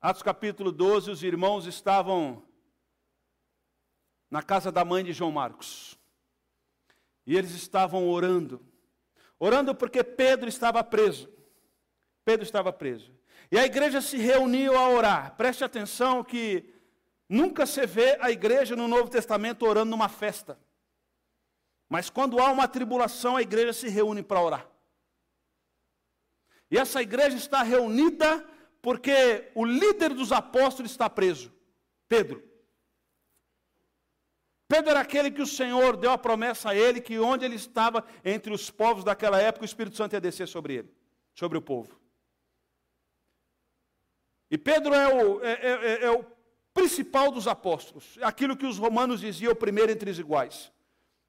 Atos 0.00 0.22
capítulo 0.22 0.72
12, 0.72 1.10
os 1.10 1.22
irmãos 1.22 1.66
estavam 1.66 2.42
na 4.30 4.42
casa 4.42 4.70
da 4.70 4.84
mãe 4.84 5.02
de 5.02 5.12
João 5.12 5.32
Marcos. 5.32 5.98
E 7.26 7.36
eles 7.36 7.50
estavam 7.52 8.08
orando. 8.08 8.64
Orando 9.38 9.74
porque 9.74 10.04
Pedro 10.04 10.48
estava 10.48 10.84
preso. 10.84 11.28
Pedro 12.24 12.44
estava 12.44 12.72
preso. 12.72 13.12
E 13.50 13.58
a 13.58 13.64
igreja 13.64 14.00
se 14.00 14.16
reuniu 14.16 14.76
a 14.76 14.88
orar. 14.88 15.36
Preste 15.36 15.64
atenção 15.64 16.22
que 16.22 16.72
nunca 17.28 17.66
se 17.66 17.84
vê 17.86 18.16
a 18.20 18.30
igreja 18.30 18.76
no 18.76 18.86
Novo 18.86 19.10
Testamento 19.10 19.66
orando 19.66 19.90
numa 19.90 20.08
festa. 20.08 20.58
Mas 21.88 22.08
quando 22.08 22.38
há 22.38 22.52
uma 22.52 22.68
tribulação, 22.68 23.36
a 23.36 23.42
igreja 23.42 23.72
se 23.72 23.88
reúne 23.88 24.22
para 24.22 24.40
orar. 24.40 24.70
E 26.70 26.78
essa 26.78 27.02
igreja 27.02 27.36
está 27.36 27.62
reunida 27.62 28.46
porque 28.80 29.50
o 29.54 29.64
líder 29.64 30.14
dos 30.14 30.30
apóstolos 30.30 30.92
está 30.92 31.10
preso, 31.10 31.52
Pedro. 32.08 32.49
Pedro 34.70 34.90
era 34.90 35.00
aquele 35.00 35.32
que 35.32 35.42
o 35.42 35.46
Senhor 35.46 35.96
deu 35.96 36.12
a 36.12 36.16
promessa 36.16 36.70
a 36.70 36.76
ele 36.76 37.00
que 37.00 37.18
onde 37.18 37.44
ele 37.44 37.56
estava 37.56 38.04
entre 38.24 38.52
os 38.54 38.70
povos 38.70 39.02
daquela 39.02 39.40
época, 39.40 39.64
o 39.64 39.66
Espírito 39.66 39.96
Santo 39.96 40.12
ia 40.12 40.20
descer 40.20 40.46
sobre 40.46 40.74
ele, 40.74 40.94
sobre 41.34 41.58
o 41.58 41.60
povo. 41.60 42.00
E 44.48 44.56
Pedro 44.56 44.94
é 44.94 45.12
o, 45.12 45.44
é, 45.44 45.52
é, 45.54 45.70
é, 45.72 46.04
é 46.04 46.10
o 46.12 46.24
principal 46.72 47.32
dos 47.32 47.48
apóstolos, 47.48 48.16
aquilo 48.22 48.56
que 48.56 48.64
os 48.64 48.78
romanos 48.78 49.20
diziam, 49.20 49.52
o 49.52 49.56
primeiro 49.56 49.90
entre 49.90 50.08
os 50.08 50.20
iguais. 50.20 50.70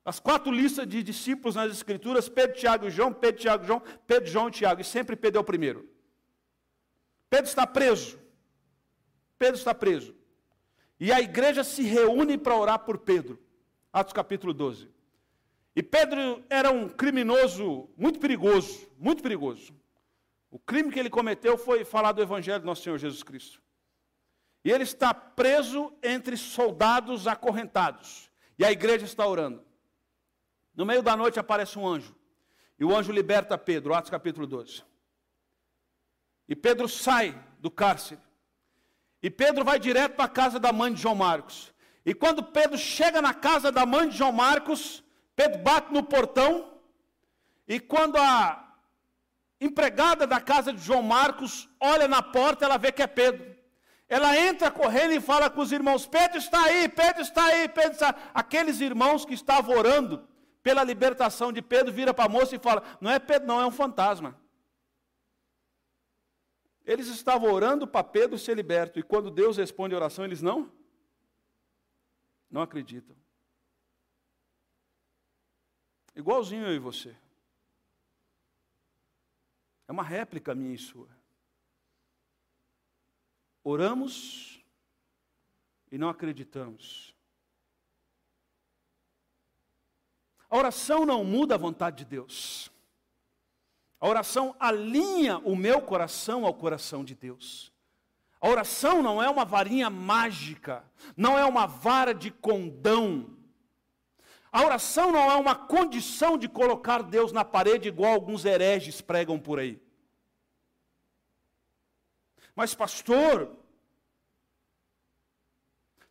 As 0.06 0.20
quatro 0.20 0.52
listas 0.52 0.88
de 0.88 1.02
discípulos 1.02 1.56
nas 1.56 1.72
Escrituras, 1.72 2.30
Pedro, 2.30 2.56
Tiago 2.56 2.88
e 2.90 2.92
João, 2.92 3.12
Pedro, 3.12 3.42
Tiago 3.42 3.66
João, 3.66 3.82
Pedro, 4.06 4.30
João 4.30 4.50
e 4.50 4.52
Tiago, 4.52 4.82
e 4.82 4.84
sempre 4.84 5.16
Pedro 5.16 5.40
é 5.40 5.42
o 5.42 5.44
primeiro. 5.44 5.90
Pedro 7.28 7.48
está 7.48 7.66
preso. 7.66 8.20
Pedro 9.40 9.58
está 9.58 9.74
preso. 9.74 10.21
E 11.02 11.12
a 11.12 11.20
igreja 11.20 11.64
se 11.64 11.82
reúne 11.82 12.38
para 12.38 12.56
orar 12.56 12.78
por 12.78 13.00
Pedro. 13.00 13.40
Atos 13.92 14.14
capítulo 14.14 14.54
12. 14.54 14.88
E 15.76 15.82
Pedro 15.82 16.44
era 16.48 16.70
um 16.70 16.88
criminoso 16.88 17.90
muito 17.98 18.20
perigoso, 18.20 18.88
muito 19.00 19.24
perigoso. 19.24 19.74
O 20.52 20.60
crime 20.60 20.92
que 20.92 21.00
ele 21.00 21.10
cometeu 21.10 21.58
foi 21.58 21.84
falar 21.84 22.12
do 22.12 22.22
evangelho 22.22 22.60
do 22.60 22.68
nosso 22.68 22.84
Senhor 22.84 23.00
Jesus 23.00 23.24
Cristo. 23.24 23.60
E 24.64 24.70
ele 24.70 24.84
está 24.84 25.12
preso 25.12 25.92
entre 26.04 26.38
soldados 26.38 27.26
acorrentados. 27.26 28.30
E 28.60 28.64
a 28.64 28.72
igreja 28.72 29.04
está 29.04 29.26
orando. 29.26 29.66
No 30.76 30.86
meio 30.86 31.02
da 31.02 31.18
noite 31.18 31.40
aparece 31.40 31.80
um 31.80 31.88
anjo. 31.88 32.16
E 32.80 32.86
o 32.86 32.96
anjo 32.96 33.12
liberta 33.12 33.58
Pedro, 33.58 33.96
Atos 33.96 34.12
capítulo 34.12 34.46
12. 34.46 34.84
E 36.48 36.56
Pedro 36.56 36.88
sai 36.88 37.36
do 37.58 37.72
cárcere. 37.72 38.22
E 39.22 39.30
Pedro 39.30 39.64
vai 39.64 39.80
direto 39.80 40.16
para 40.16 40.26
a 40.26 40.30
casa 40.30 40.60
da 40.60 40.74
mãe 40.74 40.94
de 40.94 41.02
João 41.02 41.16
Marcos. 41.16 41.74
E 42.06 42.14
quando 42.14 42.44
Pedro 42.44 42.78
chega 42.78 43.22
na 43.22 43.34
casa 43.34 43.72
da 43.72 43.86
mãe 43.86 44.10
de 44.10 44.18
João 44.18 44.32
Marcos, 44.32 45.04
Pedro 45.36 45.60
bate 45.60 45.94
no 45.94 46.04
portão. 46.04 46.74
E 47.68 47.80
quando 47.80 48.18
a 48.18 48.68
empregada 49.60 50.26
da 50.26 50.42
casa 50.42 50.74
de 50.74 50.82
João 50.82 51.04
Marcos 51.04 51.70
olha 51.80 52.08
na 52.08 52.24
porta, 52.24 52.66
ela 52.66 52.78
vê 52.78 52.92
que 52.92 53.04
é 53.04 53.08
Pedro. 53.08 53.56
Ela 54.10 54.38
entra 54.38 54.72
correndo 54.72 55.14
e 55.14 55.22
fala 55.22 55.50
com 55.50 55.62
os 55.62 55.72
irmãos: 55.72 56.06
Pedro 56.08 56.38
está 56.38 56.64
aí, 56.66 56.90
Pedro 56.90 57.22
está 57.22 57.46
aí, 57.46 57.70
Pedro 57.70 57.92
está. 57.94 58.16
Aqueles 58.34 58.82
irmãos 58.82 59.24
que 59.24 59.36
estavam 59.36 59.78
orando 59.78 60.28
pela 60.64 60.84
libertação 60.84 61.52
de 61.52 61.62
Pedro, 61.62 61.94
vira 61.94 62.14
para 62.14 62.26
a 62.26 62.30
moça 62.30 62.56
e 62.56 62.60
fala: 62.60 62.84
Não 63.00 63.10
é 63.10 63.20
Pedro, 63.20 63.48
não, 63.48 63.62
é 63.62 63.66
um 63.66 63.72
fantasma. 63.72 64.36
Eles 66.92 67.08
estavam 67.08 67.50
orando 67.50 67.88
para 67.88 68.04
Pedro 68.04 68.38
ser 68.38 68.54
liberto, 68.54 69.00
e 69.00 69.04
quando 69.04 69.32
Deus 69.32 69.56
responde 69.56 69.94
a 69.94 69.98
oração, 69.98 70.26
eles 70.26 70.42
não? 70.42 70.70
Não 72.50 72.62
acreditam. 72.62 73.16
Igualzinho 76.14 76.66
eu 76.66 76.76
e 76.76 76.80
você. 76.80 77.16
É 79.88 79.92
uma 79.94 80.04
réplica 80.04 80.54
minha 80.54 80.74
e 80.74 80.78
sua. 80.78 81.08
Oramos 83.64 84.62
e 85.90 85.98
não 85.98 86.10
acreditamos. 86.10 87.16
A 90.50 90.58
oração 90.58 91.06
não 91.06 91.24
muda 91.24 91.56
a 91.56 91.58
vontade 91.58 92.00
de 92.00 92.06
Deus. 92.06 92.71
A 94.02 94.08
oração 94.08 94.56
alinha 94.60 95.38
o 95.38 95.56
meu 95.56 95.80
coração 95.80 96.44
ao 96.44 96.56
coração 96.56 97.06
de 97.06 97.14
Deus. 97.14 97.72
A 98.42 98.50
oração 98.50 99.04
não 99.04 99.22
é 99.22 99.30
uma 99.30 99.46
varinha 99.46 99.92
mágica, 99.92 100.84
não 101.16 101.38
é 101.38 101.46
uma 101.46 101.68
vara 101.68 102.12
de 102.12 102.32
condão. 102.32 103.38
A 104.52 104.64
oração 104.64 105.12
não 105.12 105.30
é 105.30 105.36
uma 105.36 105.54
condição 105.54 106.36
de 106.36 106.50
colocar 106.50 107.04
Deus 107.04 107.32
na 107.32 107.46
parede, 107.46 107.90
igual 107.90 108.12
alguns 108.12 108.44
hereges 108.44 109.00
pregam 109.00 109.40
por 109.40 109.60
aí. 109.60 109.80
Mas, 112.56 112.74
pastor, 112.74 113.56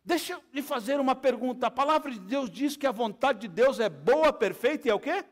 deixa 0.01 0.33
eu 0.33 0.43
lhe 0.53 0.61
fazer 0.61 0.97
uma 0.97 1.13
pergunta. 1.13 1.67
A 1.67 1.71
palavra 1.71 2.09
de 2.09 2.19
Deus 2.21 2.49
diz 2.49 2.77
que 2.77 2.87
a 2.87 2.91
vontade 2.91 3.39
de 3.39 3.47
Deus 3.49 3.81
é 3.81 3.89
boa, 3.89 4.31
perfeita 4.31 4.87
e 4.87 4.91
é 4.91 4.93
o 4.93 4.99
quê? 4.99 5.25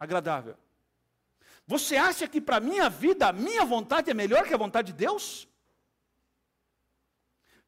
Agradável. 0.00 0.56
Você 1.72 1.96
acha 1.96 2.26
que 2.26 2.40
para 2.40 2.56
a 2.56 2.60
minha 2.60 2.88
vida, 2.88 3.28
a 3.28 3.32
minha 3.32 3.62
vontade 3.62 4.10
é 4.10 4.14
melhor 4.14 4.44
que 4.46 4.54
a 4.54 4.64
vontade 4.64 4.90
de 4.90 4.98
Deus? 5.04 5.46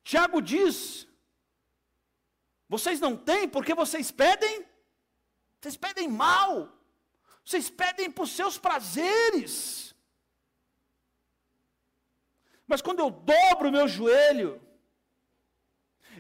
Tiago 0.02 0.40
diz: 0.40 1.06
vocês 2.66 2.98
não 2.98 3.14
têm 3.14 3.46
porque 3.46 3.74
vocês 3.74 4.10
pedem, 4.10 4.66
vocês 5.60 5.76
pedem 5.76 6.08
mal, 6.08 6.72
vocês 7.44 7.68
pedem 7.68 8.10
por 8.10 8.26
seus 8.26 8.56
prazeres. 8.56 9.94
Mas 12.66 12.80
quando 12.80 13.00
eu 13.00 13.10
dobro 13.10 13.68
o 13.68 13.72
meu 13.72 13.86
joelho, 13.86 14.62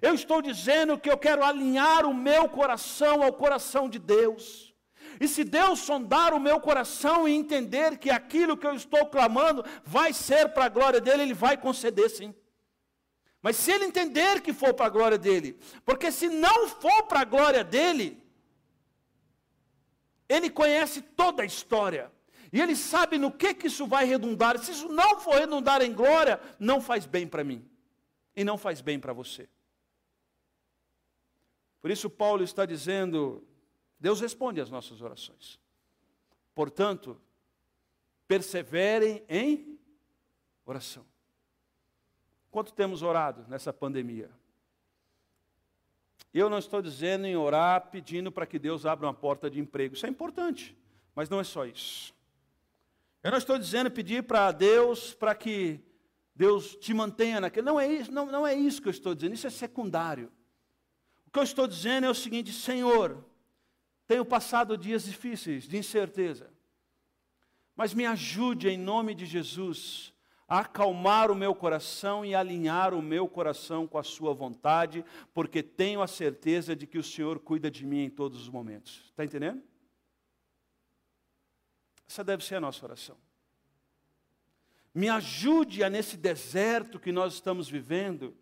eu 0.02 0.14
estou 0.14 0.42
dizendo 0.42 0.98
que 0.98 1.10
eu 1.10 1.16
quero 1.16 1.42
alinhar 1.42 2.04
o 2.04 2.12
meu 2.12 2.46
coração 2.46 3.22
ao 3.22 3.32
coração 3.32 3.88
de 3.88 3.98
Deus. 3.98 4.69
E 5.18 5.26
se 5.26 5.44
Deus 5.44 5.80
sondar 5.80 6.34
o 6.34 6.40
meu 6.40 6.60
coração 6.60 7.26
e 7.26 7.32
entender 7.32 7.98
que 7.98 8.10
aquilo 8.10 8.56
que 8.56 8.66
eu 8.66 8.74
estou 8.74 9.06
clamando 9.06 9.64
vai 9.84 10.12
ser 10.12 10.50
para 10.50 10.66
a 10.66 10.68
glória 10.68 11.00
dele, 11.00 11.22
Ele 11.22 11.34
vai 11.34 11.56
conceder 11.56 12.10
sim. 12.10 12.34
Mas 13.42 13.56
se 13.56 13.72
ele 13.72 13.86
entender 13.86 14.42
que 14.42 14.52
for 14.52 14.74
para 14.74 14.86
a 14.86 14.90
glória 14.90 15.16
dele, 15.16 15.58
porque 15.84 16.12
se 16.12 16.28
não 16.28 16.68
for 16.68 17.04
para 17.04 17.20
a 17.20 17.24
glória 17.24 17.64
dele, 17.64 18.22
ele 20.28 20.50
conhece 20.50 21.00
toda 21.00 21.42
a 21.42 21.46
história. 21.46 22.12
E 22.52 22.60
ele 22.60 22.76
sabe 22.76 23.16
no 23.16 23.32
que, 23.32 23.54
que 23.54 23.68
isso 23.68 23.86
vai 23.86 24.04
redundar. 24.04 24.58
Se 24.58 24.72
isso 24.72 24.88
não 24.88 25.20
for 25.20 25.36
redundar 25.36 25.82
em 25.82 25.92
glória, 25.92 26.40
não 26.58 26.80
faz 26.80 27.06
bem 27.06 27.26
para 27.26 27.44
mim. 27.44 27.68
E 28.36 28.44
não 28.44 28.58
faz 28.58 28.80
bem 28.80 28.98
para 28.98 29.12
você. 29.12 29.48
Por 31.80 31.90
isso, 31.90 32.10
Paulo 32.10 32.42
está 32.42 32.66
dizendo: 32.66 33.42
Deus 34.00 34.20
responde 34.20 34.60
às 34.60 34.70
nossas 34.70 35.02
orações. 35.02 35.60
Portanto, 36.54 37.20
perseverem 38.26 39.22
em 39.28 39.78
oração. 40.64 41.04
Quanto 42.50 42.72
temos 42.72 43.02
orado 43.02 43.44
nessa 43.48 43.72
pandemia? 43.72 44.30
Eu 46.32 46.48
não 46.48 46.58
estou 46.58 46.80
dizendo 46.80 47.26
em 47.26 47.36
orar 47.36 47.90
pedindo 47.90 48.32
para 48.32 48.46
que 48.46 48.58
Deus 48.58 48.86
abra 48.86 49.06
uma 49.06 49.14
porta 49.14 49.50
de 49.50 49.60
emprego. 49.60 49.94
Isso 49.94 50.06
é 50.06 50.08
importante, 50.08 50.76
mas 51.14 51.28
não 51.28 51.40
é 51.40 51.44
só 51.44 51.66
isso. 51.66 52.14
Eu 53.22 53.30
não 53.30 53.38
estou 53.38 53.58
dizendo 53.58 53.90
pedir 53.90 54.22
para 54.22 54.50
Deus 54.50 55.12
para 55.12 55.34
que 55.34 55.80
Deus 56.34 56.74
te 56.76 56.94
mantenha 56.94 57.40
naquele. 57.40 57.66
Não 57.66 57.78
é 57.78 57.86
isso, 57.86 58.10
não, 58.10 58.26
não 58.26 58.46
é 58.46 58.54
isso 58.54 58.80
que 58.80 58.88
eu 58.88 58.92
estou 58.92 59.14
dizendo, 59.14 59.34
isso 59.34 59.46
é 59.46 59.50
secundário. 59.50 60.32
O 61.26 61.30
que 61.30 61.38
eu 61.38 61.42
estou 61.42 61.66
dizendo 61.66 62.06
é 62.06 62.10
o 62.10 62.14
seguinte, 62.14 62.52
Senhor, 62.52 63.24
tenho 64.10 64.24
passado 64.24 64.76
dias 64.76 65.04
difíceis, 65.04 65.68
de 65.68 65.76
incerteza. 65.76 66.52
Mas 67.76 67.94
me 67.94 68.04
ajude 68.04 68.68
em 68.68 68.76
nome 68.76 69.14
de 69.14 69.24
Jesus 69.24 70.12
acalmar 70.48 71.30
o 71.30 71.36
meu 71.36 71.54
coração 71.54 72.24
e 72.24 72.34
alinhar 72.34 72.92
o 72.92 73.00
meu 73.00 73.28
coração 73.28 73.86
com 73.86 73.98
a 73.98 74.02
Sua 74.02 74.34
vontade, 74.34 75.04
porque 75.32 75.62
tenho 75.62 76.02
a 76.02 76.08
certeza 76.08 76.74
de 76.74 76.88
que 76.88 76.98
o 76.98 77.04
Senhor 77.04 77.38
cuida 77.38 77.70
de 77.70 77.86
mim 77.86 78.00
em 78.00 78.10
todos 78.10 78.40
os 78.40 78.48
momentos. 78.48 79.04
Está 79.10 79.24
entendendo? 79.24 79.62
Essa 82.08 82.24
deve 82.24 82.44
ser 82.44 82.56
a 82.56 82.60
nossa 82.60 82.84
oração. 82.84 83.16
Me 84.92 85.08
ajude 85.08 85.84
a, 85.84 85.88
nesse 85.88 86.16
deserto 86.16 86.98
que 86.98 87.12
nós 87.12 87.34
estamos 87.34 87.68
vivendo, 87.68 88.36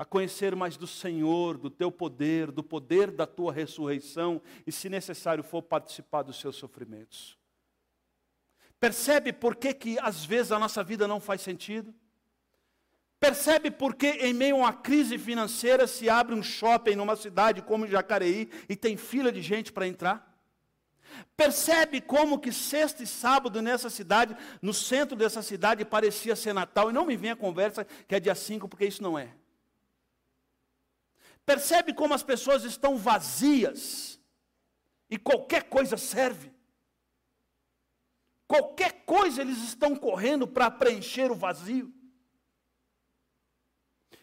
a 0.00 0.04
conhecer 0.06 0.56
mais 0.56 0.78
do 0.78 0.86
Senhor, 0.86 1.58
do 1.58 1.68
teu 1.68 1.92
poder, 1.92 2.50
do 2.50 2.62
poder 2.62 3.10
da 3.10 3.26
tua 3.26 3.52
ressurreição 3.52 4.40
e, 4.66 4.72
se 4.72 4.88
necessário 4.88 5.44
for, 5.44 5.60
participar 5.60 6.22
dos 6.22 6.40
seus 6.40 6.56
sofrimentos. 6.56 7.36
Percebe 8.80 9.30
por 9.30 9.54
que, 9.54 9.74
que 9.74 9.98
às 9.98 10.24
vezes 10.24 10.52
a 10.52 10.58
nossa 10.58 10.82
vida 10.82 11.06
não 11.06 11.20
faz 11.20 11.42
sentido? 11.42 11.94
Percebe 13.20 13.70
por 13.70 13.94
que 13.94 14.06
em 14.06 14.32
meio 14.32 14.56
a 14.56 14.58
uma 14.60 14.72
crise 14.72 15.18
financeira 15.18 15.86
se 15.86 16.08
abre 16.08 16.34
um 16.34 16.42
shopping 16.42 16.96
numa 16.96 17.14
cidade 17.14 17.60
como 17.60 17.86
Jacareí 17.86 18.48
e 18.70 18.76
tem 18.76 18.96
fila 18.96 19.30
de 19.30 19.42
gente 19.42 19.70
para 19.70 19.86
entrar? 19.86 20.34
Percebe 21.36 22.00
como 22.00 22.38
que 22.38 22.50
sexta 22.50 23.02
e 23.02 23.06
sábado 23.06 23.60
nessa 23.60 23.90
cidade, 23.90 24.34
no 24.62 24.72
centro 24.72 25.14
dessa 25.14 25.42
cidade, 25.42 25.84
parecia 25.84 26.34
ser 26.34 26.54
Natal, 26.54 26.88
e 26.88 26.94
não 26.94 27.04
me 27.04 27.18
venha 27.18 27.34
a 27.34 27.36
conversa 27.36 27.86
que 28.08 28.14
é 28.14 28.20
dia 28.20 28.34
5, 28.34 28.66
porque 28.66 28.86
isso 28.86 29.02
não 29.02 29.18
é. 29.18 29.34
Percebe 31.44 31.92
como 31.92 32.14
as 32.14 32.22
pessoas 32.22 32.64
estão 32.64 32.96
vazias 32.96 34.20
e 35.08 35.18
qualquer 35.18 35.64
coisa 35.64 35.96
serve. 35.96 36.52
Qualquer 38.46 39.04
coisa 39.04 39.42
eles 39.42 39.58
estão 39.58 39.94
correndo 39.94 40.46
para 40.46 40.70
preencher 40.70 41.30
o 41.30 41.36
vazio. 41.36 41.92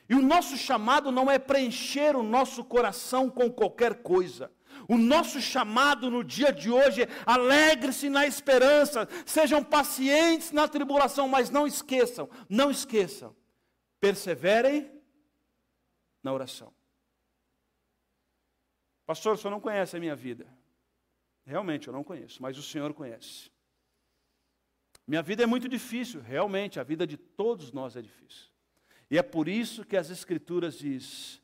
E 0.10 0.16
o 0.16 0.22
nosso 0.22 0.56
chamado 0.56 1.12
não 1.12 1.30
é 1.30 1.38
preencher 1.38 2.16
o 2.16 2.24
nosso 2.24 2.64
coração 2.64 3.30
com 3.30 3.52
qualquer 3.52 4.02
coisa. 4.02 4.52
O 4.88 4.98
nosso 4.98 5.42
chamado 5.42 6.10
no 6.10 6.24
dia 6.24 6.52
de 6.52 6.70
hoje 6.70 7.04
é 7.04 7.08
alegre-se 7.26 8.10
na 8.10 8.26
esperança, 8.26 9.08
sejam 9.26 9.64
pacientes 9.64 10.52
na 10.52 10.68
tribulação, 10.68 11.28
mas 11.28 11.50
não 11.50 11.68
esqueçam, 11.68 12.30
não 12.48 12.72
esqueçam, 12.72 13.36
perseverem 14.00 14.90
na 16.24 16.32
oração. 16.32 16.77
Pastor, 19.08 19.36
o 19.36 19.38
senhor 19.38 19.52
não 19.52 19.62
conhece 19.62 19.96
a 19.96 20.00
minha 20.00 20.16
vida. 20.16 20.46
Realmente 21.46 21.88
eu 21.88 21.94
não 21.94 22.04
conheço, 22.04 22.42
mas 22.42 22.58
o 22.58 22.62
senhor 22.62 22.94
conhece. 22.94 23.50
Minha 25.08 25.22
vida 25.22 25.42
é 25.42 25.46
muito 25.46 25.70
difícil, 25.70 26.20
realmente, 26.20 26.78
a 26.78 26.84
vida 26.84 27.08
de 27.08 27.16
todos 27.16 27.72
nós 27.72 27.96
é 27.96 28.02
difícil. 28.02 28.50
E 29.10 29.18
é 29.18 29.24
por 29.24 29.48
isso 29.48 29.86
que 29.86 29.96
as 29.96 30.10
Escrituras 30.10 30.78
diz: 30.78 31.42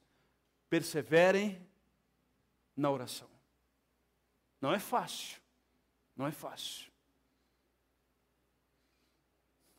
perseverem 0.69 1.65
na 2.75 2.91
oração. 2.91 3.29
Não 4.59 4.73
é 4.73 4.79
fácil, 4.79 5.39
não 6.17 6.27
é 6.27 6.31
fácil. 6.31 6.91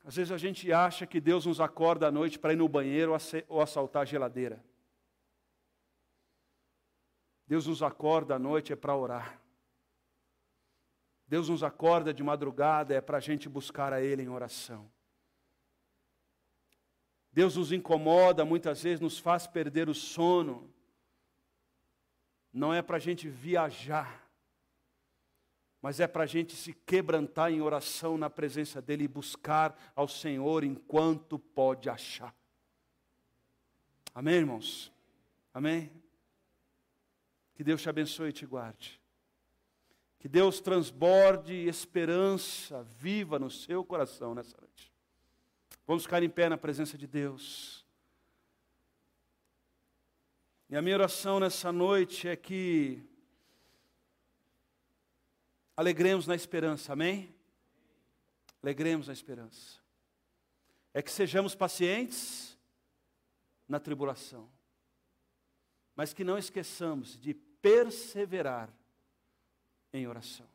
Às 0.03 0.17
vezes 0.17 0.33
a 0.33 0.39
gente 0.39 0.73
acha 0.73 1.07
que 1.07 1.21
Deus 1.21 1.45
nos 1.45 1.61
acorda 1.61 2.09
à 2.09 2.11
noite 2.11 2.39
para 2.39 2.55
ir 2.55 2.57
no 2.57 2.69
banheiro 2.69 3.13
ou 3.47 3.61
assaltar 3.61 4.03
a 4.03 4.07
geladeira. 4.07 4.65
Deus 7.55 7.69
nos 7.69 7.85
acorda 7.85 8.35
à 8.35 8.39
noite 8.39 8.73
é 8.73 8.77
para 8.77 8.97
orar. 8.97 9.41
Deus 11.25 11.49
nos 11.49 11.63
acorda 11.63 12.13
de 12.13 12.21
madrugada 12.21 12.93
é 12.93 13.01
para 13.01 13.19
a 13.19 13.21
gente 13.21 13.49
buscar 13.49 13.93
a 13.93 14.03
Ele 14.03 14.25
em 14.25 14.29
oração. 14.29 14.91
Deus 17.33 17.55
nos 17.55 17.71
incomoda, 17.71 18.45
muitas 18.45 18.83
vezes 18.83 18.99
nos 18.99 19.21
faz 19.21 19.47
perder 19.47 19.89
o 19.89 19.95
sono. 19.95 20.69
Não 22.53 22.75
é 22.75 22.83
para 22.83 22.97
a 22.97 23.01
gente 23.01 23.29
viajar, 23.29 24.29
mas 25.81 26.01
é 26.01 26.09
para 26.09 26.25
a 26.25 26.27
gente 26.27 26.57
se 26.57 26.73
quebrantar 26.73 27.53
em 27.53 27.61
oração 27.61 28.19
na 28.19 28.29
presença 28.29 28.83
dEle 28.83 29.05
e 29.05 29.09
buscar 29.09 29.79
ao 29.95 30.09
Senhor 30.09 30.65
enquanto 30.65 31.39
pode 31.39 31.89
achar. 31.89 32.35
Amém, 34.13 34.35
irmãos? 34.35 34.93
Amém? 35.53 36.04
Que 37.55 37.63
Deus 37.65 37.81
te 37.81 37.89
abençoe 37.89 38.31
e 38.31 38.33
te 38.33 38.47
guarde. 38.47 39.01
Que 40.19 40.29
Deus 40.29 40.61
transborde 40.61 41.53
esperança 41.53 42.83
viva 42.83 43.39
no 43.39 43.51
seu 43.51 43.85
coração 43.85 44.35
nessa 44.35 44.57
noite. 44.59 44.93
Vamos 45.87 46.05
ficar 46.05 46.23
em 46.23 46.31
pé 46.31 46.49
na 46.49 46.57
presença 46.57 46.97
de 46.97 47.07
Deus. 47.07 47.85
E 50.71 50.77
a 50.77 50.83
minha 50.83 50.97
oração 50.97 51.39
nessa 51.39 51.71
noite 51.71 52.27
é 52.27 52.35
que 52.35 53.05
alegremos 55.77 56.27
na 56.27 56.35
esperança, 56.35 56.95
amém? 56.95 57.35
Alegremos 58.63 59.09
na 59.09 59.13
esperança. 59.13 59.79
É 60.95 61.03
que 61.03 61.13
sejamos 61.13 61.55
pacientes 61.55 62.59
na 63.69 63.79
tribulação, 63.79 64.51
mas 65.95 66.13
que 66.13 66.25
não 66.25 66.37
esqueçamos 66.37 67.19
de 67.19 67.35
perseverar 67.35 68.73
em 69.93 70.07
oração. 70.07 70.49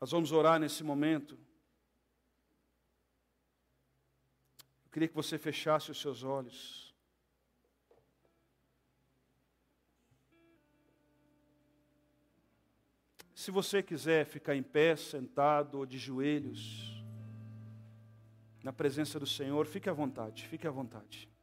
Nós 0.00 0.10
vamos 0.10 0.32
orar 0.32 0.58
nesse 0.58 0.82
momento. 0.82 1.38
Eu 4.84 4.90
queria 4.90 5.08
que 5.08 5.14
você 5.14 5.38
fechasse 5.38 5.90
os 5.90 6.00
seus 6.00 6.22
olhos. 6.22 6.94
Se 13.34 13.50
você 13.50 13.82
quiser 13.82 14.24
ficar 14.24 14.56
em 14.56 14.62
pé, 14.62 14.96
sentado 14.96 15.78
ou 15.78 15.84
de 15.84 15.98
joelhos, 15.98 17.02
na 18.62 18.72
presença 18.72 19.20
do 19.20 19.26
Senhor, 19.26 19.66
fique 19.66 19.90
à 19.90 19.92
vontade, 19.92 20.48
fique 20.48 20.66
à 20.66 20.70
vontade. 20.70 21.33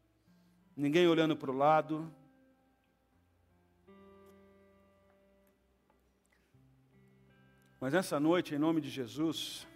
Ninguém 0.81 1.07
olhando 1.07 1.37
para 1.37 1.51
o 1.51 1.55
lado, 1.55 2.11
Mas 7.79 7.95
essa 7.95 8.19
noite, 8.19 8.53
em 8.53 8.59
nome 8.59 8.79
de 8.79 8.91
Jesus, 8.91 9.67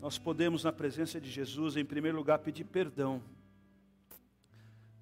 nós 0.00 0.18
podemos, 0.18 0.64
na 0.64 0.72
presença 0.72 1.20
de 1.20 1.30
Jesus, 1.30 1.76
em 1.76 1.84
primeiro 1.84 2.16
lugar, 2.16 2.38
pedir 2.38 2.64
perdão. 2.64 3.22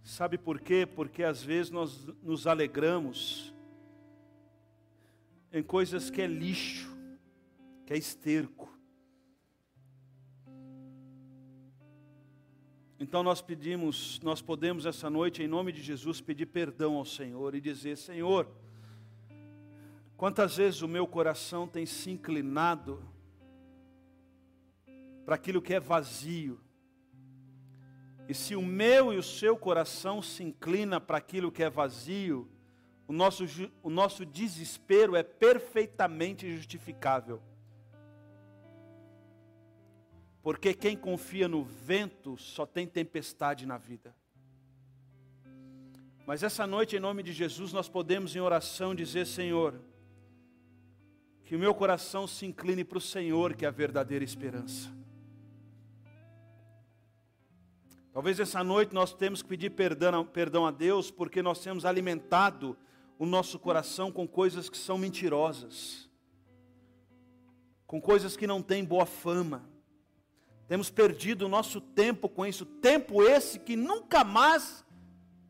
Sabe 0.02 0.36
por 0.36 0.60
quê? 0.60 0.84
Porque 0.84 1.22
às 1.22 1.40
vezes 1.40 1.70
nós 1.70 2.04
nos 2.20 2.48
alegramos 2.48 3.54
em 5.52 5.62
coisas 5.62 6.10
que 6.10 6.20
é 6.20 6.26
lixo, 6.26 6.92
que 7.86 7.92
é 7.92 7.96
esterco. 7.96 8.73
Então 13.04 13.22
nós 13.22 13.40
pedimos, 13.40 14.18
nós 14.22 14.40
podemos 14.40 14.86
essa 14.86 15.08
noite, 15.08 15.42
em 15.42 15.48
nome 15.48 15.72
de 15.72 15.82
Jesus, 15.82 16.20
pedir 16.20 16.46
perdão 16.46 16.96
ao 16.96 17.04
Senhor 17.04 17.54
e 17.54 17.60
dizer: 17.60 17.96
Senhor, 17.96 18.48
Quantas 20.16 20.56
vezes 20.56 20.80
o 20.80 20.88
meu 20.88 21.06
coração 21.06 21.66
tem 21.66 21.84
se 21.84 22.10
inclinado 22.10 23.02
para 25.24 25.34
aquilo 25.34 25.60
que 25.60 25.74
é 25.74 25.80
vazio? 25.80 26.60
E 28.28 28.32
se 28.32 28.54
o 28.56 28.62
meu 28.62 29.12
e 29.12 29.18
o 29.18 29.22
seu 29.22 29.54
coração 29.54 30.22
se 30.22 30.42
inclina 30.42 30.98
para 31.00 31.18
aquilo 31.18 31.52
que 31.52 31.62
é 31.62 31.68
vazio, 31.68 32.48
o 33.06 33.12
nosso, 33.12 33.44
o 33.82 33.90
nosso 33.90 34.24
desespero 34.24 35.14
é 35.14 35.22
perfeitamente 35.22 36.50
justificável. 36.56 37.42
Porque 40.44 40.74
quem 40.74 40.94
confia 40.94 41.48
no 41.48 41.64
vento 41.64 42.36
só 42.36 42.66
tem 42.66 42.86
tempestade 42.86 43.64
na 43.64 43.78
vida. 43.78 44.14
Mas 46.26 46.42
essa 46.42 46.66
noite, 46.66 46.96
em 46.96 47.00
nome 47.00 47.22
de 47.22 47.32
Jesus, 47.32 47.72
nós 47.72 47.88
podemos 47.88 48.36
em 48.36 48.40
oração 48.40 48.94
dizer: 48.94 49.26
Senhor, 49.26 49.80
que 51.46 51.56
o 51.56 51.58
meu 51.58 51.74
coração 51.74 52.26
se 52.26 52.44
incline 52.44 52.84
para 52.84 52.98
o 52.98 53.00
Senhor, 53.00 53.54
que 53.54 53.64
é 53.64 53.68
a 53.68 53.70
verdadeira 53.70 54.22
esperança. 54.22 54.94
Talvez 58.12 58.38
essa 58.38 58.62
noite 58.62 58.94
nós 58.94 59.14
temos 59.14 59.40
que 59.40 59.48
pedir 59.48 59.70
perdão, 59.70 60.26
perdão 60.26 60.66
a 60.66 60.70
Deus, 60.70 61.10
porque 61.10 61.40
nós 61.40 61.58
temos 61.60 61.86
alimentado 61.86 62.76
o 63.18 63.24
nosso 63.24 63.58
coração 63.58 64.12
com 64.12 64.28
coisas 64.28 64.68
que 64.68 64.76
são 64.76 64.98
mentirosas, 64.98 66.06
com 67.86 67.98
coisas 67.98 68.36
que 68.36 68.46
não 68.46 68.60
têm 68.60 68.84
boa 68.84 69.06
fama. 69.06 69.72
Temos 70.66 70.90
perdido 70.90 71.46
o 71.46 71.48
nosso 71.48 71.80
tempo 71.80 72.28
com 72.28 72.46
isso, 72.46 72.64
tempo 72.64 73.22
esse 73.22 73.58
que 73.58 73.76
nunca 73.76 74.24
mais 74.24 74.84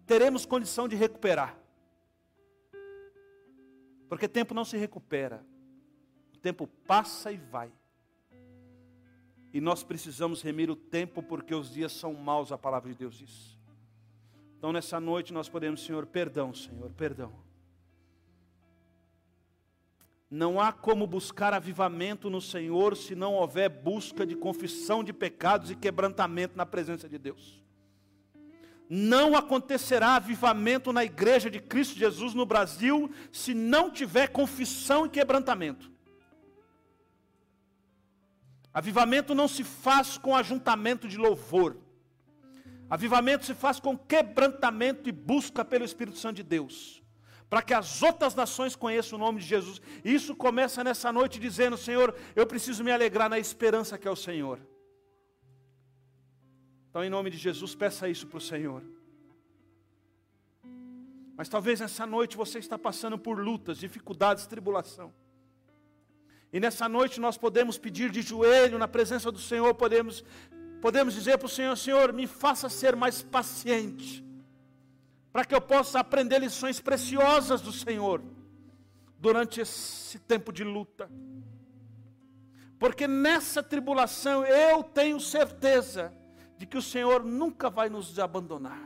teremos 0.07 0.45
condição 0.45 0.89
de 0.89 0.97
recuperar. 0.97 1.57
Porque 4.09 4.29
tempo 4.29 4.55
não 4.55 4.65
se 4.65 4.77
recupera 4.77 5.45
tempo 6.45 6.67
passa 6.87 7.33
e 7.33 7.39
vai. 7.39 7.73
E 9.51 9.63
nós 9.63 9.83
precisamos 9.83 10.43
remir 10.43 10.69
o 10.69 10.77
tempo 10.77 11.23
porque 11.23 11.55
os 11.55 11.73
dias 11.73 11.93
são 11.93 12.13
maus, 12.13 12.53
a 12.53 12.59
palavra 12.59 12.91
de 12.91 12.99
Deus 12.99 13.17
diz. 13.17 13.59
Então 14.59 14.71
nessa 14.71 15.01
noite 15.01 15.33
nós 15.33 15.49
podemos, 15.49 15.83
Senhor, 15.83 16.05
perdão, 16.05 16.53
Senhor, 16.53 16.91
perdão. 16.93 17.33
Não 20.35 20.61
há 20.61 20.73
como 20.73 21.07
buscar 21.07 21.55
avivamento 21.55 22.29
no 22.29 22.41
Senhor 22.41 22.97
se 22.97 23.15
não 23.15 23.35
houver 23.35 23.69
busca 23.69 24.27
de 24.27 24.35
confissão 24.35 25.05
de 25.05 25.13
pecados 25.13 25.71
e 25.71 25.77
quebrantamento 25.77 26.57
na 26.57 26.67
presença 26.67 27.09
de 27.09 27.17
Deus. 27.19 27.63
Não 28.91 29.37
acontecerá 29.37 30.17
avivamento 30.17 30.93
na 30.93 31.05
igreja 31.05 31.49
de 31.49 31.61
Cristo 31.61 31.97
Jesus 31.97 32.35
no 32.35 32.45
Brasil 32.45 33.13
se 33.31 33.55
não 33.55 33.93
tiver 33.93 34.27
confissão 34.27 35.07
e 35.07 35.09
quebrantamento. 35.09 35.89
Avivamento 38.73 39.37
não 39.37 39.47
se 39.47 39.63
faz 39.63 40.19
com 40.19 40.35
ajuntamento 40.35 41.07
de 41.07 41.17
louvor. 41.17 41.77
Avivamento 42.91 43.45
se 43.45 43.55
faz 43.55 43.79
com 43.79 43.97
quebrantamento 43.97 45.09
e 45.09 45.13
busca 45.13 45.65
pelo 45.65 45.85
Espírito 45.85 46.19
Santo 46.19 46.39
de 46.39 46.43
Deus. 46.43 47.04
Para 47.49 47.63
que 47.63 47.75
as 47.75 48.03
outras 48.03 48.35
nações 48.35 48.75
conheçam 48.75 49.19
o 49.19 49.21
nome 49.21 49.41
de 49.41 49.47
Jesus. 49.47 49.81
Isso 50.05 50.35
começa 50.35 50.83
nessa 50.83 51.13
noite 51.13 51.39
dizendo: 51.39 51.77
Senhor, 51.77 52.15
eu 52.35 52.47
preciso 52.47 52.83
me 52.83 52.91
alegrar 52.91 53.29
na 53.29 53.39
esperança 53.39 53.99
que 53.99 54.09
é 54.09 54.11
o 54.11 54.17
Senhor. 54.17 54.59
Então, 56.91 57.03
em 57.03 57.11
nome 57.11 57.29
de 57.31 57.37
Jesus, 57.37 57.75
peça 57.75 58.09
isso 58.09 58.27
para 58.27 58.39
o 58.39 58.41
Senhor. 58.41 58.83
Mas 61.37 61.49
talvez 61.49 61.81
nessa 61.81 62.07
noite 62.07 62.37
você 62.37 62.59
está 62.59 62.79
passando 62.79 63.19
por 63.19 63.39
lutas, 63.39 63.79
dificuldades, 63.79 64.47
tribulação. 64.47 65.13
E 66.53 66.61
nessa 66.61 66.89
noite 66.89 67.21
nós 67.21 67.37
podemos 67.37 67.77
pedir 67.77 68.11
de 68.13 68.23
joelho 68.23 68.79
na 68.79 68.87
presença 68.87 69.33
do 69.33 69.41
Senhor, 69.41 69.75
podemos, 69.75 70.25
podemos 70.81 71.15
dizer 71.15 71.37
para 71.37 71.47
o 71.47 71.49
Senhor: 71.49 71.77
Senhor, 71.77 72.13
me 72.13 72.29
faça 72.29 72.69
ser 72.69 72.95
mais 72.95 73.23
paciente, 73.23 74.25
para 75.35 75.45
que 75.45 75.53
eu 75.53 75.61
possa 75.61 75.99
aprender 75.99 76.39
lições 76.39 76.79
preciosas 76.79 77.61
do 77.61 77.73
Senhor 77.73 78.23
durante 79.19 79.61
esse 79.61 80.17
tempo 80.21 80.53
de 80.53 80.63
luta. 80.63 81.11
Porque 82.79 83.09
nessa 83.09 83.61
tribulação 83.61 84.45
eu 84.45 84.85
tenho 84.85 85.19
certeza 85.19 86.15
de 86.57 86.65
que 86.67 86.79
o 86.79 86.83
Senhor 86.83 87.25
nunca 87.25 87.69
vai 87.69 87.89
nos 87.89 88.17
abandonar. 88.17 88.81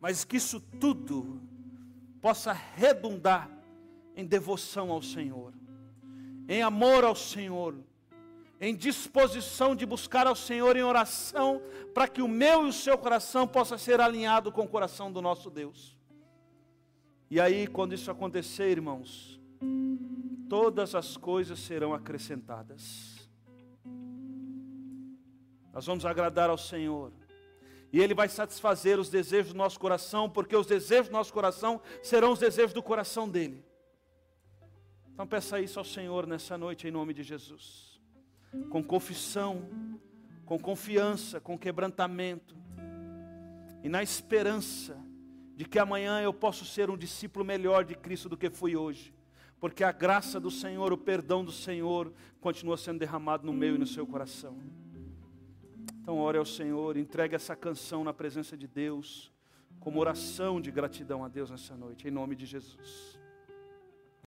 Mas 0.00 0.24
que 0.24 0.38
isso 0.38 0.58
tudo 0.58 1.40
possa 2.20 2.52
redundar 2.52 3.48
em 4.16 4.26
devoção 4.26 4.90
ao 4.90 5.02
Senhor, 5.02 5.54
em 6.48 6.62
amor 6.62 7.04
ao 7.04 7.14
Senhor, 7.14 7.76
em 8.60 8.74
disposição 8.74 9.74
de 9.74 9.86
buscar 9.86 10.26
ao 10.26 10.34
Senhor 10.34 10.76
em 10.76 10.82
oração, 10.82 11.62
para 11.94 12.08
que 12.08 12.20
o 12.20 12.28
meu 12.28 12.66
e 12.66 12.70
o 12.70 12.72
seu 12.72 12.98
coração 12.98 13.46
possa 13.46 13.78
ser 13.78 14.00
alinhado 14.00 14.50
com 14.50 14.62
o 14.62 14.68
coração 14.68 15.12
do 15.12 15.22
nosso 15.22 15.48
Deus. 15.48 15.96
E 17.30 17.40
aí, 17.40 17.66
quando 17.66 17.94
isso 17.94 18.10
acontecer, 18.10 18.70
irmãos, 18.70 19.38
todas 20.48 20.94
as 20.94 21.16
coisas 21.16 21.58
serão 21.58 21.92
acrescentadas. 21.92 23.16
Nós 25.72 25.86
vamos 25.86 26.04
agradar 26.04 26.50
ao 26.50 26.58
Senhor. 26.58 27.12
E 27.92 28.00
Ele 28.00 28.14
vai 28.14 28.28
satisfazer 28.28 28.98
os 28.98 29.08
desejos 29.08 29.52
do 29.52 29.58
nosso 29.58 29.78
coração, 29.78 30.28
porque 30.28 30.56
os 30.56 30.66
desejos 30.66 31.08
do 31.08 31.12
nosso 31.12 31.32
coração 31.32 31.80
serão 32.02 32.32
os 32.32 32.38
desejos 32.38 32.72
do 32.72 32.82
coração 32.82 33.28
dEle. 33.28 33.64
Então 35.12 35.26
peça 35.26 35.60
isso 35.60 35.78
ao 35.78 35.84
Senhor 35.84 36.26
nessa 36.26 36.58
noite, 36.58 36.88
em 36.88 36.90
nome 36.90 37.14
de 37.14 37.22
Jesus. 37.22 37.87
Com 38.70 38.82
confissão, 38.82 39.68
com 40.44 40.58
confiança, 40.58 41.40
com 41.40 41.58
quebrantamento. 41.58 42.56
E 43.82 43.88
na 43.88 44.02
esperança 44.02 44.96
de 45.54 45.64
que 45.64 45.78
amanhã 45.78 46.20
eu 46.20 46.32
posso 46.32 46.64
ser 46.64 46.88
um 46.88 46.96
discípulo 46.96 47.44
melhor 47.44 47.84
de 47.84 47.94
Cristo 47.94 48.28
do 48.28 48.36
que 48.36 48.48
fui 48.48 48.76
hoje. 48.76 49.14
Porque 49.60 49.82
a 49.82 49.90
graça 49.90 50.38
do 50.38 50.50
Senhor, 50.50 50.92
o 50.92 50.98
perdão 50.98 51.44
do 51.44 51.50
Senhor, 51.50 52.12
continua 52.40 52.76
sendo 52.76 53.00
derramado 53.00 53.44
no 53.44 53.52
meu 53.52 53.74
e 53.74 53.78
no 53.78 53.86
seu 53.86 54.06
coração. 54.06 54.56
Então, 56.00 56.16
ore 56.16 56.38
ao 56.38 56.44
Senhor, 56.46 56.96
entregue 56.96 57.34
essa 57.34 57.56
canção 57.56 58.04
na 58.04 58.14
presença 58.14 58.56
de 58.56 58.66
Deus, 58.66 59.32
como 59.80 60.00
oração 60.00 60.60
de 60.60 60.70
gratidão 60.70 61.24
a 61.24 61.28
Deus 61.28 61.50
nessa 61.50 61.76
noite, 61.76 62.08
em 62.08 62.10
nome 62.10 62.34
de 62.36 62.46
Jesus. 62.46 63.17